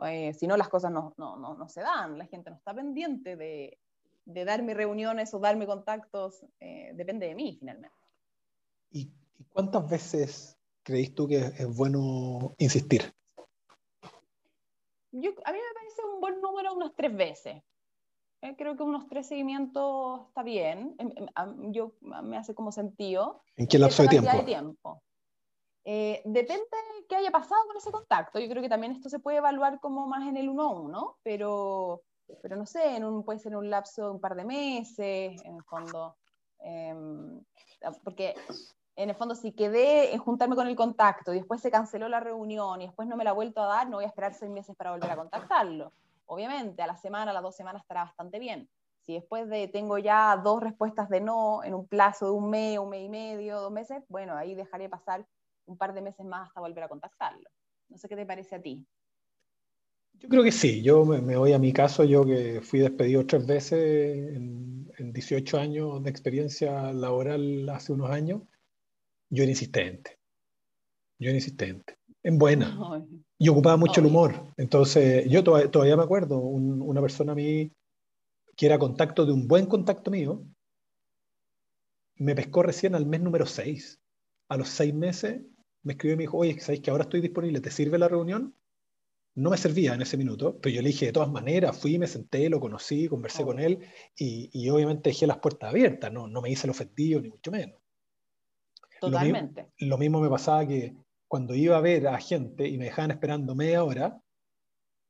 eh, 0.06 0.34
si 0.34 0.46
no 0.46 0.56
las 0.56 0.68
cosas 0.68 0.92
no, 0.92 1.14
no, 1.16 1.36
no, 1.36 1.68
se 1.68 1.80
dan, 1.80 2.18
la 2.18 2.26
gente 2.26 2.50
no 2.50 2.56
está 2.56 2.74
pendiente 2.74 3.36
de, 3.36 3.78
de 4.26 4.44
darme 4.44 4.74
reuniones 4.74 5.32
o 5.32 5.38
darme 5.38 5.66
contactos, 5.66 6.44
eh, 6.60 6.90
depende 6.94 7.28
de 7.28 7.34
mí 7.34 7.56
finalmente. 7.58 7.96
¿Y, 8.90 9.10
cuántas 9.50 9.88
veces 9.88 10.58
creéis 10.82 11.14
tú 11.14 11.26
que 11.26 11.38
es 11.38 11.76
bueno 11.76 12.54
insistir? 12.58 13.14
Yo, 15.12 15.30
a 15.44 15.52
mí 15.52 15.58
me 15.58 15.74
parece 15.74 16.02
un 16.12 16.20
buen 16.20 16.40
número 16.40 16.74
unas 16.74 16.94
tres 16.94 17.16
veces. 17.16 17.62
Eh, 18.46 18.54
creo 18.56 18.76
que 18.76 18.82
unos 18.82 19.08
tres 19.08 19.26
seguimientos 19.26 20.28
está 20.28 20.42
bien. 20.42 20.94
Em, 20.98 21.10
em, 21.16 21.72
yo 21.72 21.92
me 22.00 22.36
hace 22.36 22.54
como 22.54 22.70
sentido. 22.70 23.42
¿En 23.56 23.66
qué 23.66 23.78
lapso 23.78 24.02
de 24.02 24.08
tiempo? 24.08 24.44
tiempo. 24.44 25.02
Eh, 25.84 26.22
depende 26.24 26.64
de 26.64 27.06
qué 27.08 27.16
haya 27.16 27.30
pasado 27.30 27.66
con 27.66 27.76
ese 27.76 27.90
contacto. 27.90 28.38
Yo 28.38 28.48
creo 28.48 28.62
que 28.62 28.68
también 28.68 28.92
esto 28.92 29.08
se 29.08 29.18
puede 29.18 29.38
evaluar 29.38 29.80
como 29.80 30.06
más 30.06 30.26
en 30.28 30.36
el 30.36 30.48
uno 30.48 30.62
a 30.62 30.68
uno, 30.68 31.16
pero, 31.22 32.02
pero 32.42 32.56
no 32.56 32.66
sé, 32.66 32.96
en 32.96 33.04
un, 33.04 33.24
puede 33.24 33.38
ser 33.38 33.56
un 33.56 33.70
lapso 33.70 34.04
de 34.04 34.10
un 34.10 34.20
par 34.20 34.34
de 34.34 34.44
meses, 34.44 35.42
en 35.44 35.56
el 35.56 35.62
fondo. 35.64 36.16
Em, 36.58 37.40
porque 38.02 38.34
en 38.96 39.10
el 39.10 39.16
fondo, 39.16 39.34
si 39.34 39.52
quedé 39.52 40.14
en 40.14 40.18
juntarme 40.18 40.56
con 40.56 40.66
el 40.66 40.76
contacto 40.76 41.32
y 41.32 41.36
después 41.36 41.60
se 41.60 41.70
canceló 41.70 42.08
la 42.08 42.20
reunión 42.20 42.80
y 42.80 42.86
después 42.86 43.06
no 43.08 43.16
me 43.16 43.24
la 43.24 43.30
ha 43.30 43.34
vuelto 43.34 43.60
a 43.60 43.66
dar, 43.66 43.88
no 43.88 43.96
voy 43.96 44.04
a 44.04 44.08
esperar 44.08 44.34
seis 44.34 44.50
meses 44.50 44.74
para 44.76 44.92
volver 44.92 45.10
a 45.10 45.16
contactarlo. 45.16 45.92
Obviamente, 46.26 46.82
a 46.82 46.86
la 46.86 46.96
semana, 46.96 47.30
a 47.30 47.34
las 47.34 47.42
dos 47.42 47.56
semanas 47.56 47.82
estará 47.82 48.04
bastante 48.04 48.38
bien. 48.38 48.68
Si 49.00 49.14
después 49.14 49.48
de 49.48 49.68
tengo 49.68 49.98
ya 49.98 50.36
dos 50.42 50.60
respuestas 50.60 51.08
de 51.08 51.20
no 51.20 51.62
en 51.62 51.74
un 51.74 51.86
plazo 51.86 52.26
de 52.26 52.32
un 52.32 52.50
mes, 52.50 52.78
un 52.78 52.90
mes 52.90 53.06
y 53.06 53.08
medio, 53.08 53.60
dos 53.60 53.70
meses, 53.70 54.02
bueno, 54.08 54.34
ahí 54.36 54.54
dejaré 54.54 54.88
pasar 54.88 55.24
un 55.66 55.76
par 55.76 55.94
de 55.94 56.02
meses 56.02 56.26
más 56.26 56.48
hasta 56.48 56.60
volver 56.60 56.84
a 56.84 56.88
contactarlo. 56.88 57.48
No 57.88 57.98
sé 57.98 58.08
qué 58.08 58.16
te 58.16 58.26
parece 58.26 58.56
a 58.56 58.62
ti. 58.62 58.84
Yo 60.14 60.28
creo 60.28 60.42
que 60.42 60.50
sí, 60.50 60.82
yo 60.82 61.04
me, 61.04 61.36
voy 61.36 61.52
a 61.52 61.58
mi 61.58 61.72
caso, 61.72 62.02
yo 62.02 62.24
que 62.24 62.60
fui 62.62 62.80
despedido 62.80 63.26
tres 63.26 63.46
veces 63.46 64.34
en, 64.34 64.90
en 64.96 65.12
18 65.12 65.58
años 65.58 66.02
de 66.02 66.10
experiencia 66.10 66.92
laboral 66.92 67.68
hace 67.68 67.92
unos 67.92 68.10
años, 68.10 68.42
yo 69.28 69.42
era 69.42 69.52
insistente, 69.52 70.18
yo 71.18 71.28
era 71.28 71.36
insistente, 71.36 71.98
en 72.22 72.38
buena. 72.38 72.76
Y 73.38 73.48
ocupaba 73.48 73.76
mucho 73.76 74.00
el 74.00 74.06
humor. 74.06 74.34
Entonces, 74.56 75.28
yo 75.28 75.44
todavía, 75.44 75.96
me 75.96 76.02
acuerdo, 76.02 76.38
una 76.38 77.00
persona 77.00 77.32
a 77.32 77.34
mí 77.34 77.70
que 78.56 78.66
era 78.66 78.78
contacto 78.78 79.26
de 79.26 79.32
un 79.32 79.46
buen 79.46 79.66
contacto 79.66 80.10
mío, 80.10 80.42
me 82.16 82.34
pescó 82.34 82.62
recién 82.62 82.94
al 82.94 83.06
mes 83.06 83.20
número 83.20 83.46
6. 83.46 84.00
A 84.48 84.56
los 84.56 84.68
seis 84.68 84.94
meses 84.94 85.42
me 85.82 85.92
escribió 85.92 86.14
y 86.14 86.16
me 86.16 86.22
dijo, 86.22 86.38
oye, 86.38 86.58
¿sabes 86.60 86.80
que 86.80 86.90
ahora 86.90 87.04
estoy 87.04 87.20
disponible? 87.20 87.60
¿Te 87.60 87.70
sirve 87.70 87.98
la 87.98 88.08
reunión? 88.08 88.56
No 89.34 89.50
me 89.50 89.58
servía 89.58 89.92
en 89.92 90.00
ese 90.00 90.16
minuto, 90.16 90.58
pero 90.58 90.74
yo 90.74 90.80
le 90.80 90.88
dije 90.88 91.06
de 91.06 91.12
todas 91.12 91.30
maneras, 91.30 91.78
fui, 91.78 91.98
me 91.98 92.06
senté, 92.06 92.48
lo 92.48 92.58
conocí, 92.58 93.06
conversé 93.06 93.44
con 93.44 93.60
él 93.60 93.86
y, 94.16 94.68
obviamente 94.70 95.10
dejé 95.10 95.26
las 95.26 95.38
puertas 95.38 95.68
abiertas, 95.68 96.10
no, 96.10 96.26
no 96.26 96.40
me 96.40 96.48
hice 96.48 96.66
el 96.66 96.70
ofendido 96.70 97.20
ni 97.20 97.28
mucho 97.28 97.50
menos. 97.50 97.78
Totalmente. 98.98 99.68
lo 99.80 99.98
mismo 99.98 100.20
me 100.20 100.30
pasaba 100.30 100.66
que 100.66 100.96
cuando 101.28 101.54
iba 101.54 101.76
a 101.76 101.80
ver 101.80 102.06
a 102.08 102.18
gente 102.18 102.68
y 102.68 102.78
me 102.78 102.86
dejaban 102.86 103.10
esperando 103.10 103.54
media 103.54 103.84
hora, 103.84 104.20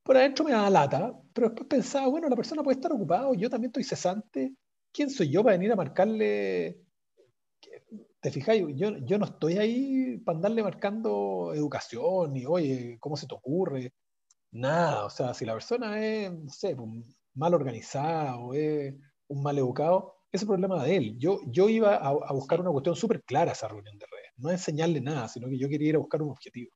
por 0.02 0.16
adentro 0.16 0.44
me 0.44 0.52
daba 0.52 0.70
lata, 0.70 1.12
pero 1.32 1.48
después 1.48 1.68
pensaba, 1.68 2.08
bueno, 2.08 2.28
la 2.28 2.36
persona 2.36 2.62
puede 2.62 2.76
estar 2.76 2.92
ocupada, 2.92 3.28
yo 3.36 3.50
también 3.50 3.70
estoy 3.70 3.84
cesante, 3.84 4.54
¿quién 4.92 5.10
soy 5.10 5.30
yo 5.30 5.42
para 5.42 5.56
venir 5.56 5.72
a 5.72 5.76
marcarle? 5.76 6.80
te 8.20 8.30
fijáis, 8.30 8.64
yo, 8.74 8.96
yo 8.98 9.18
no 9.18 9.26
estoy 9.26 9.58
ahí 9.58 10.18
para 10.18 10.36
andarle 10.36 10.62
marcando 10.62 11.52
educación 11.54 12.36
y, 12.36 12.44
oye, 12.44 12.98
¿cómo 12.98 13.16
se 13.16 13.26
te 13.26 13.34
ocurre? 13.34 13.92
Nada, 14.50 15.04
o 15.04 15.10
sea, 15.10 15.34
si 15.34 15.44
la 15.44 15.52
persona 15.52 16.04
es, 16.04 16.32
no 16.32 16.50
sé, 16.50 16.74
pues, 16.74 16.88
mal 17.34 17.54
organizada 17.54 18.36
o 18.38 18.54
es 18.54 18.94
un 19.28 19.42
mal 19.42 19.58
educado, 19.58 20.16
ese 20.32 20.46
problema 20.46 20.82
de 20.82 20.96
él. 20.96 21.18
Yo, 21.18 21.38
yo 21.46 21.68
iba 21.68 21.96
a, 21.96 22.32
buscar 22.32 22.60
una 22.60 22.70
cuestión 22.70 22.96
súper 22.96 23.22
clara 23.22 23.52
a 23.52 23.54
esa 23.54 23.68
reunión 23.68 23.96
de 23.96 24.06
no 24.36 24.50
enseñarle 24.50 25.00
nada, 25.00 25.28
sino 25.28 25.48
que 25.48 25.58
yo 25.58 25.68
quería 25.68 25.90
ir 25.90 25.96
a 25.96 26.00
buscar 26.00 26.22
un 26.22 26.30
objetivo. 26.30 26.70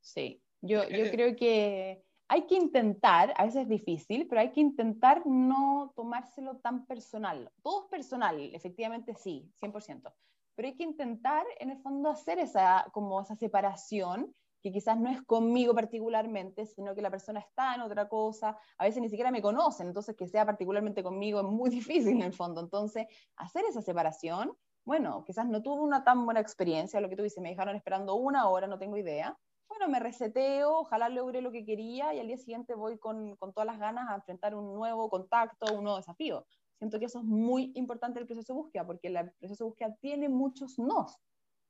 Sí, 0.00 0.42
yo, 0.60 0.88
yo 0.88 1.04
eh, 1.04 1.10
creo 1.10 1.36
que 1.36 2.04
hay 2.28 2.46
que 2.46 2.54
intentar, 2.54 3.34
a 3.36 3.44
veces 3.44 3.62
es 3.62 3.68
difícil, 3.68 4.26
pero 4.28 4.40
hay 4.40 4.52
que 4.52 4.60
intentar 4.60 5.26
no 5.26 5.92
tomárselo 5.96 6.58
tan 6.58 6.86
personal. 6.86 7.50
Todo 7.62 7.84
es 7.84 7.88
personal, 7.90 8.40
efectivamente 8.54 9.14
sí, 9.14 9.50
100%, 9.60 10.12
pero 10.54 10.68
hay 10.68 10.76
que 10.76 10.84
intentar 10.84 11.44
en 11.58 11.70
el 11.70 11.78
fondo 11.78 12.08
hacer 12.08 12.38
esa, 12.38 12.86
como 12.92 13.20
esa 13.20 13.34
separación 13.34 14.34
que 14.62 14.70
quizás 14.70 14.98
no 14.98 15.10
es 15.10 15.22
conmigo 15.22 15.74
particularmente, 15.74 16.66
sino 16.66 16.94
que 16.94 17.02
la 17.02 17.10
persona 17.10 17.40
está 17.40 17.74
en 17.74 17.80
otra 17.80 18.08
cosa, 18.08 18.58
a 18.78 18.84
veces 18.84 19.00
ni 19.02 19.08
siquiera 19.08 19.30
me 19.30 19.42
conocen, 19.42 19.88
entonces 19.88 20.14
que 20.16 20.28
sea 20.28 20.44
particularmente 20.44 21.02
conmigo 21.02 21.40
es 21.40 21.46
muy 21.46 21.70
difícil 21.70 22.16
en 22.16 22.22
el 22.22 22.32
fondo. 22.32 22.60
Entonces, 22.60 23.06
hacer 23.36 23.64
esa 23.64 23.82
separación, 23.82 24.56
bueno, 24.90 25.22
quizás 25.24 25.46
no 25.46 25.62
tuve 25.62 25.82
una 25.82 26.02
tan 26.02 26.24
buena 26.24 26.40
experiencia, 26.40 27.00
lo 27.00 27.08
que 27.08 27.14
tú 27.14 27.22
dices, 27.22 27.40
me 27.40 27.50
dejaron 27.50 27.76
esperando 27.76 28.16
una 28.16 28.48
hora, 28.48 28.66
no 28.66 28.76
tengo 28.76 28.96
idea. 28.96 29.38
Bueno, 29.68 29.86
me 29.86 30.00
reseteo, 30.00 30.80
ojalá 30.80 31.08
logré 31.08 31.42
lo 31.42 31.52
que 31.52 31.64
quería 31.64 32.12
y 32.12 32.18
al 32.18 32.26
día 32.26 32.36
siguiente 32.36 32.74
voy 32.74 32.98
con, 32.98 33.36
con 33.36 33.52
todas 33.52 33.68
las 33.68 33.78
ganas 33.78 34.10
a 34.10 34.16
enfrentar 34.16 34.52
un 34.56 34.74
nuevo 34.74 35.08
contacto, 35.08 35.72
un 35.72 35.84
nuevo 35.84 35.98
desafío. 35.98 36.44
Siento 36.76 36.98
que 36.98 37.04
eso 37.04 37.20
es 37.20 37.24
muy 37.24 37.70
importante 37.76 38.18
el 38.18 38.26
proceso 38.26 38.52
de 38.52 38.56
búsqueda, 38.56 38.84
porque 38.84 39.06
el 39.06 39.30
proceso 39.38 39.62
de 39.62 39.68
búsqueda 39.68 39.94
tiene 40.00 40.28
muchos 40.28 40.76
nos 40.76 41.16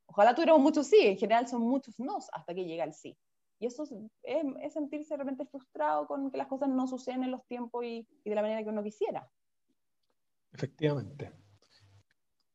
Ojalá 0.07 0.35
tuviéramos 0.35 0.63
muchos 0.63 0.87
sí, 0.87 1.01
en 1.01 1.19
general 1.19 1.47
son 1.47 1.61
muchos 1.61 2.01
no 2.01 2.17
hasta 2.33 2.55
que 2.55 2.65
llega 2.65 2.85
el 2.85 2.95
sí. 2.95 3.19
Y 3.59 3.67
eso 3.67 3.85
es, 4.23 4.73
sentirse 4.73 5.15
realmente 5.15 5.45
frustrado 5.45 6.07
con 6.07 6.31
que 6.31 6.39
las 6.39 6.47
cosas 6.47 6.71
no 6.71 6.87
suceden 6.87 7.23
en 7.25 7.33
los 7.33 7.45
tiempos 7.45 7.85
y, 7.85 8.09
de 8.25 8.35
la 8.35 8.41
manera 8.41 8.63
que 8.63 8.71
uno 8.71 8.83
quisiera. 8.83 9.31
Efectivamente. 10.53 11.50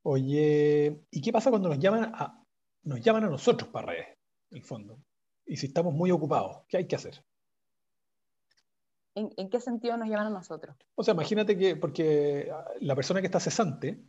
Oye, 0.07 1.01
¿y 1.09 1.21
qué 1.21 1.31
pasa 1.31 1.49
cuando 1.49 1.67
nos 1.67 1.79
llaman 1.79 2.11
a, 2.13 2.43
nos 2.83 3.01
llaman 3.01 3.23
a 3.23 3.29
nosotros 3.29 3.71
para 3.71 3.87
redes, 3.87 4.07
en 4.51 4.57
el 4.57 4.63
fondo? 4.63 4.99
Y 5.47 5.57
si 5.57 5.65
estamos 5.65 5.95
muy 5.95 6.11
ocupados, 6.11 6.63
¿qué 6.67 6.77
hay 6.77 6.87
que 6.87 6.95
hacer? 6.95 7.23
¿En, 9.15 9.31
¿En, 9.35 9.49
qué 9.49 9.59
sentido 9.59 9.97
nos 9.97 10.07
llaman 10.07 10.27
a 10.27 10.29
nosotros? 10.29 10.75
O 10.93 11.03
sea, 11.03 11.15
imagínate 11.15 11.57
que, 11.57 11.75
porque 11.75 12.51
la 12.81 12.95
persona 12.95 13.19
que 13.19 13.27
está 13.27 13.39
cesante 13.39 13.99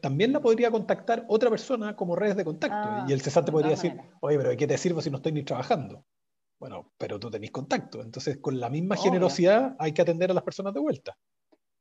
también 0.00 0.32
la 0.32 0.40
podría 0.40 0.70
contactar 0.70 1.24
otra 1.28 1.50
persona 1.50 1.96
como 1.96 2.14
redes 2.14 2.36
de 2.36 2.44
contacto. 2.44 2.76
Ah, 2.76 3.06
y 3.08 3.12
el 3.12 3.20
cesante 3.20 3.50
podría 3.50 3.70
decir, 3.70 3.96
oye, 4.20 4.36
pero 4.36 4.50
¿de 4.50 4.56
qué 4.56 4.68
te 4.68 4.78
sirvo 4.78 5.00
si 5.00 5.10
no 5.10 5.16
estoy 5.16 5.32
ni 5.32 5.42
trabajando? 5.42 6.04
Bueno, 6.60 6.92
pero 6.96 7.18
tú 7.18 7.28
tenés 7.28 7.50
contacto. 7.50 8.02
Entonces, 8.02 8.38
con 8.38 8.60
la 8.60 8.70
misma 8.70 8.96
generosidad 8.96 9.74
hay 9.80 9.92
que 9.92 10.02
atender 10.02 10.30
a 10.30 10.34
las 10.34 10.44
personas 10.44 10.74
de 10.74 10.80
vuelta. 10.80 11.18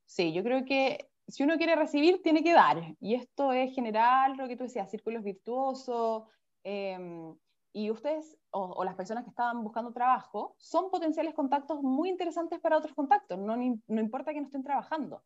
Sí, 0.06 0.34
yo 0.34 0.44
creo 0.44 0.66
que 0.66 1.10
si 1.28 1.44
uno 1.44 1.58
quiere 1.58 1.76
recibir, 1.76 2.22
tiene 2.22 2.44
que 2.44 2.54
dar. 2.54 2.96
Y 3.00 3.16
esto 3.16 3.52
es 3.52 3.74
general, 3.74 4.38
lo 4.38 4.48
que 4.48 4.56
tú 4.56 4.64
decías, 4.64 4.90
círculos 4.90 5.24
virtuosos. 5.24 6.24
Em, 6.64 7.36
y 7.74 7.92
ustedes, 7.92 8.38
o, 8.52 8.84
las 8.84 8.96
personas 8.96 9.24
que 9.24 9.30
estaban 9.30 9.64
buscando 9.64 9.92
trabajo, 9.92 10.56
son 10.58 10.90
potenciales 10.90 11.34
contactos 11.34 11.82
muy 11.82 12.10
interesantes 12.10 12.60
para 12.60 12.78
otros 12.78 12.94
contactos. 12.94 13.38
No, 13.40 13.56
no 13.58 14.02
importa 14.02 14.34
que 14.34 14.40
no 14.42 14.48
estén 14.48 14.64
trabajando 14.64 15.24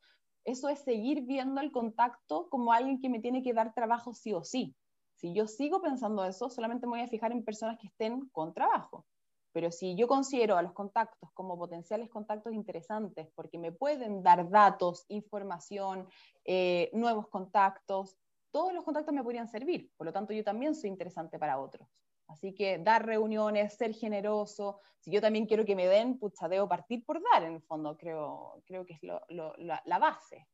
eso 0.50 0.70
es 0.70 0.80
seguir 0.80 1.22
viendo 1.22 1.62
el 1.62 1.72
contacto 1.72 2.50
como 2.50 2.74
alguien 2.74 3.00
que 3.00 3.10
me 3.10 3.20
tiene 3.20 3.44
que 3.44 3.54
dar 3.54 3.74
trabajo 3.74 4.14
sí 4.14 4.34
o 4.34 4.44
sí. 4.44 4.76
Si 5.16 5.34
yo 5.34 5.48
sigo 5.48 5.82
pensando 5.82 6.24
eso, 6.26 6.50
solamente 6.50 6.88
me 6.88 6.92
voy 6.92 7.02
a 7.02 7.08
fijar 7.08 7.32
en 7.32 7.44
personas 7.44 7.78
que 7.78 7.88
estén 7.88 8.28
con 8.30 8.54
trabajo. 8.54 9.06
Pero 9.52 9.72
si 9.72 9.96
yo 9.96 10.08
considero 10.08 10.58
a 10.58 10.62
los 10.62 10.74
contactos 10.74 11.30
como 11.34 11.58
potenciales 11.58 12.10
contactos 12.10 12.54
interesantes 12.54 13.28
porque 13.36 13.58
me 13.58 13.72
pueden 13.72 14.22
dar 14.22 14.50
datos, 14.50 15.06
información, 15.08 16.08
eh, 16.46 16.90
nuevos 16.94 17.28
contactos, 17.28 18.18
todos 18.52 18.74
los 18.74 18.84
contactos 18.84 19.14
me 19.14 19.24
podrían 19.24 19.48
servir. 19.48 19.92
Por 19.98 20.06
lo 20.08 20.14
tanto, 20.14 20.34
yo 20.34 20.44
también 20.44 20.76
soy 20.76 20.90
interesante 20.90 21.40
para 21.40 21.60
otros. 21.60 21.88
Así 22.28 22.54
que 22.54 22.78
dar 22.78 23.06
reuniones, 23.06 23.74
ser 23.74 23.94
generoso. 23.94 24.80
Si 25.00 25.12
yo 25.12 25.20
también 25.20 25.48
quiero 25.48 25.66
que 25.66 25.76
me 25.76 25.88
den, 25.88 26.20
pucha, 26.20 26.48
debo 26.48 26.68
partir 26.68 27.04
por 27.04 27.22
dar, 27.34 27.44
en 27.44 27.56
el 27.56 27.62
fondo, 27.62 27.98
creo, 27.98 28.62
creo 28.66 28.86
que 28.86 28.94
es 28.94 29.00
la, 29.02 30.00
base. 30.00 30.48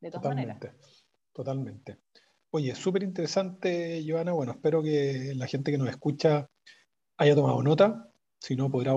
De 0.00 0.10
todas 0.10 0.26
maneras. 0.26 0.58
Totalmente. 1.32 1.98
Oye, 2.50 2.74
súper 2.74 3.02
interesante, 3.02 4.04
Joana. 4.06 4.32
Bueno, 4.32 4.52
espero 4.52 4.82
que 4.82 5.32
la 5.34 5.46
gente 5.46 5.72
que 5.72 5.78
nos 5.78 5.88
escucha 5.88 6.48
haya 7.16 7.34
tomado 7.34 7.62
nota. 7.62 8.10
Si 8.40 8.56
no, 8.56 8.70
podrá, 8.70 8.92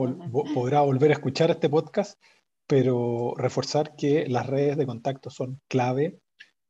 podrá 0.53 0.81
volver 0.81 1.11
a 1.11 1.13
escuchar 1.13 1.51
este 1.51 1.69
podcast, 1.69 2.21
pero 2.67 3.33
reforzar 3.37 3.95
que 3.95 4.27
las 4.27 4.45
redes 4.47 4.77
de 4.77 4.85
contacto 4.85 5.29
son 5.29 5.61
clave. 5.67 6.19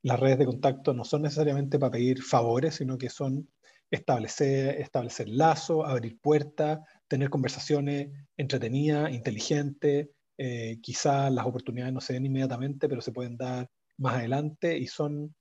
Las 0.03 0.19
redes 0.19 0.37
de 0.37 0.45
contacto 0.45 0.93
no 0.93 1.03
son 1.03 1.23
necesariamente 1.23 1.79
para 1.79 1.91
pedir 1.91 2.21
favores, 2.21 2.75
sino 2.75 2.97
que 2.97 3.09
son 3.09 3.49
establecer, 3.89 4.79
establecer 4.81 5.29
lazos, 5.29 5.87
abrir 5.87 6.19
puertas, 6.19 6.79
tener 7.07 7.29
conversaciones 7.29 8.09
entretenidas, 8.35 9.11
inteligentes. 9.11 10.09
Eh, 10.37 10.79
quizás 10.81 11.31
las 11.31 11.45
oportunidades 11.45 11.93
no 11.93 12.01
se 12.01 12.13
den 12.13 12.25
inmediatamente, 12.25 12.87
pero 12.87 13.01
se 13.01 13.11
pueden 13.11 13.37
dar 13.37 13.67
más 13.97 14.15
adelante 14.15 14.77
y 14.77 14.87
son, 14.87 15.33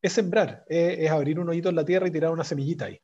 es 0.00 0.12
sembrar, 0.12 0.64
es, 0.68 1.10
abrir 1.10 1.40
un 1.40 1.48
hoyito 1.48 1.70
en 1.70 1.76
la 1.76 1.84
tierra 1.84 2.06
y 2.06 2.12
tirar 2.12 2.30
una 2.30 2.44
semillita 2.44 2.84
ahí. 2.86 3.00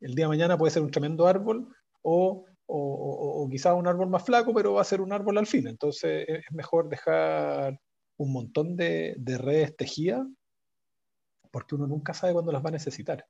El 0.00 0.14
día 0.14 0.24
de 0.24 0.28
mañana 0.28 0.56
puede 0.56 0.70
ser 0.70 0.82
un 0.82 0.90
tremendo 0.90 1.26
árbol 1.26 1.74
o, 2.08 2.44
o, 2.66 3.48
quizás 3.50 3.74
un 3.74 3.86
árbol 3.86 4.10
más 4.10 4.24
flaco, 4.24 4.52
pero 4.54 4.74
va 4.74 4.82
a 4.82 4.84
ser 4.84 5.00
un 5.00 5.12
árbol 5.12 5.38
al 5.38 5.46
fin. 5.46 5.66
Entonces 5.66 6.24
es 6.28 6.44
mejor 6.50 6.88
dejar 6.88 7.78
un 8.18 8.32
montón 8.32 8.76
de, 8.76 9.14
de 9.18 9.38
redes 9.38 9.76
tejidas 9.76 10.26
porque 11.50 11.74
uno 11.74 11.86
nunca 11.86 12.14
sabe 12.14 12.32
cuándo 12.32 12.52
las 12.52 12.64
va 12.64 12.68
a 12.68 12.72
necesitar. 12.72 13.24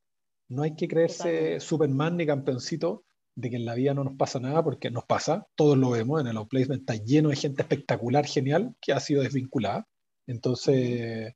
No 0.49 0.63
hay 0.63 0.75
que 0.75 0.89
creerse 0.89 1.61
Superman 1.61 2.17
ni 2.17 2.27
campeoncito 2.27 3.05
de 3.35 3.51
que 3.51 3.57
en 3.57 3.65
la 3.65 3.75
vida 3.75 3.95
no 3.95 4.03
nos 4.03 4.17
pasa 4.17 4.41
nada, 4.41 4.65
porque 4.65 4.91
nos 4.91 5.05
pasa, 5.05 5.47
todos 5.55 5.79
lo 5.79 5.91
vemos, 5.91 6.21
en 6.21 6.27
el 6.27 6.37
outplacement 6.37 6.81
está 6.81 6.97
lleno 6.97 7.29
de 7.29 7.37
gente 7.37 7.63
espectacular, 7.63 8.27
genial, 8.27 8.75
que 8.81 8.93
ha 8.93 8.99
sido 8.99 9.23
desvinculada. 9.23 9.87
Entonces, 10.27 11.33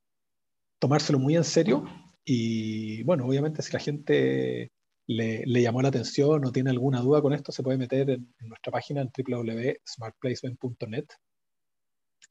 tomárselo 0.81 1.21
muy 1.21 1.37
en 1.37 1.45
serio 1.45 1.85
y 2.25 3.05
bueno, 3.05 3.27
obviamente 3.27 3.63
si 3.63 3.73
la 3.73 3.79
gente 3.79 4.73
le, 5.07 5.45
llamó 5.63 5.83
la 5.83 5.89
atención 5.89 6.45
o 6.45 6.53
tiene 6.53 6.71
alguna 6.71 7.01
duda 7.01 7.21
con 7.23 7.33
esto, 7.33 7.53
se 7.53 7.63
puede 7.63 7.79
meter 7.79 8.11
en, 8.11 8.35
nuestra 8.41 8.73
página 8.73 9.01
en 9.03 9.11
www.smartplacement.net 9.17 11.07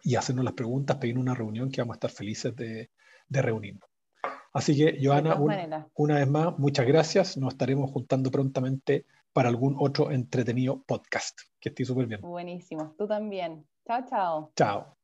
y 0.03 0.15
hacernos 0.15 0.45
las 0.45 0.53
preguntas, 0.53 0.97
pedir 0.97 1.17
una 1.17 1.35
reunión 1.35 1.69
que 1.69 1.81
vamos 1.81 1.95
a 1.95 1.97
estar 1.97 2.11
felices 2.11 2.55
de, 2.55 2.89
de 3.27 3.41
reunirnos. 3.41 3.89
Así 4.53 4.75
que, 4.75 4.99
Joana, 5.01 5.37
una 5.95 6.15
vez 6.15 6.27
más, 6.27 6.59
muchas 6.59 6.85
gracias. 6.85 7.37
Nos 7.37 7.53
estaremos 7.53 7.89
juntando 7.91 8.29
prontamente 8.31 9.05
para 9.31 9.49
algún 9.49 9.75
otro 9.79 10.11
entretenido 10.11 10.83
podcast. 10.83 11.39
Que 11.59 11.69
esté 11.69 11.85
súper 11.85 12.07
bien. 12.07 12.21
Buenísimo. 12.21 12.93
Tú 12.97 13.07
también. 13.07 13.65
Chao, 13.87 14.05
chao. 14.09 14.51
Chao. 14.55 15.00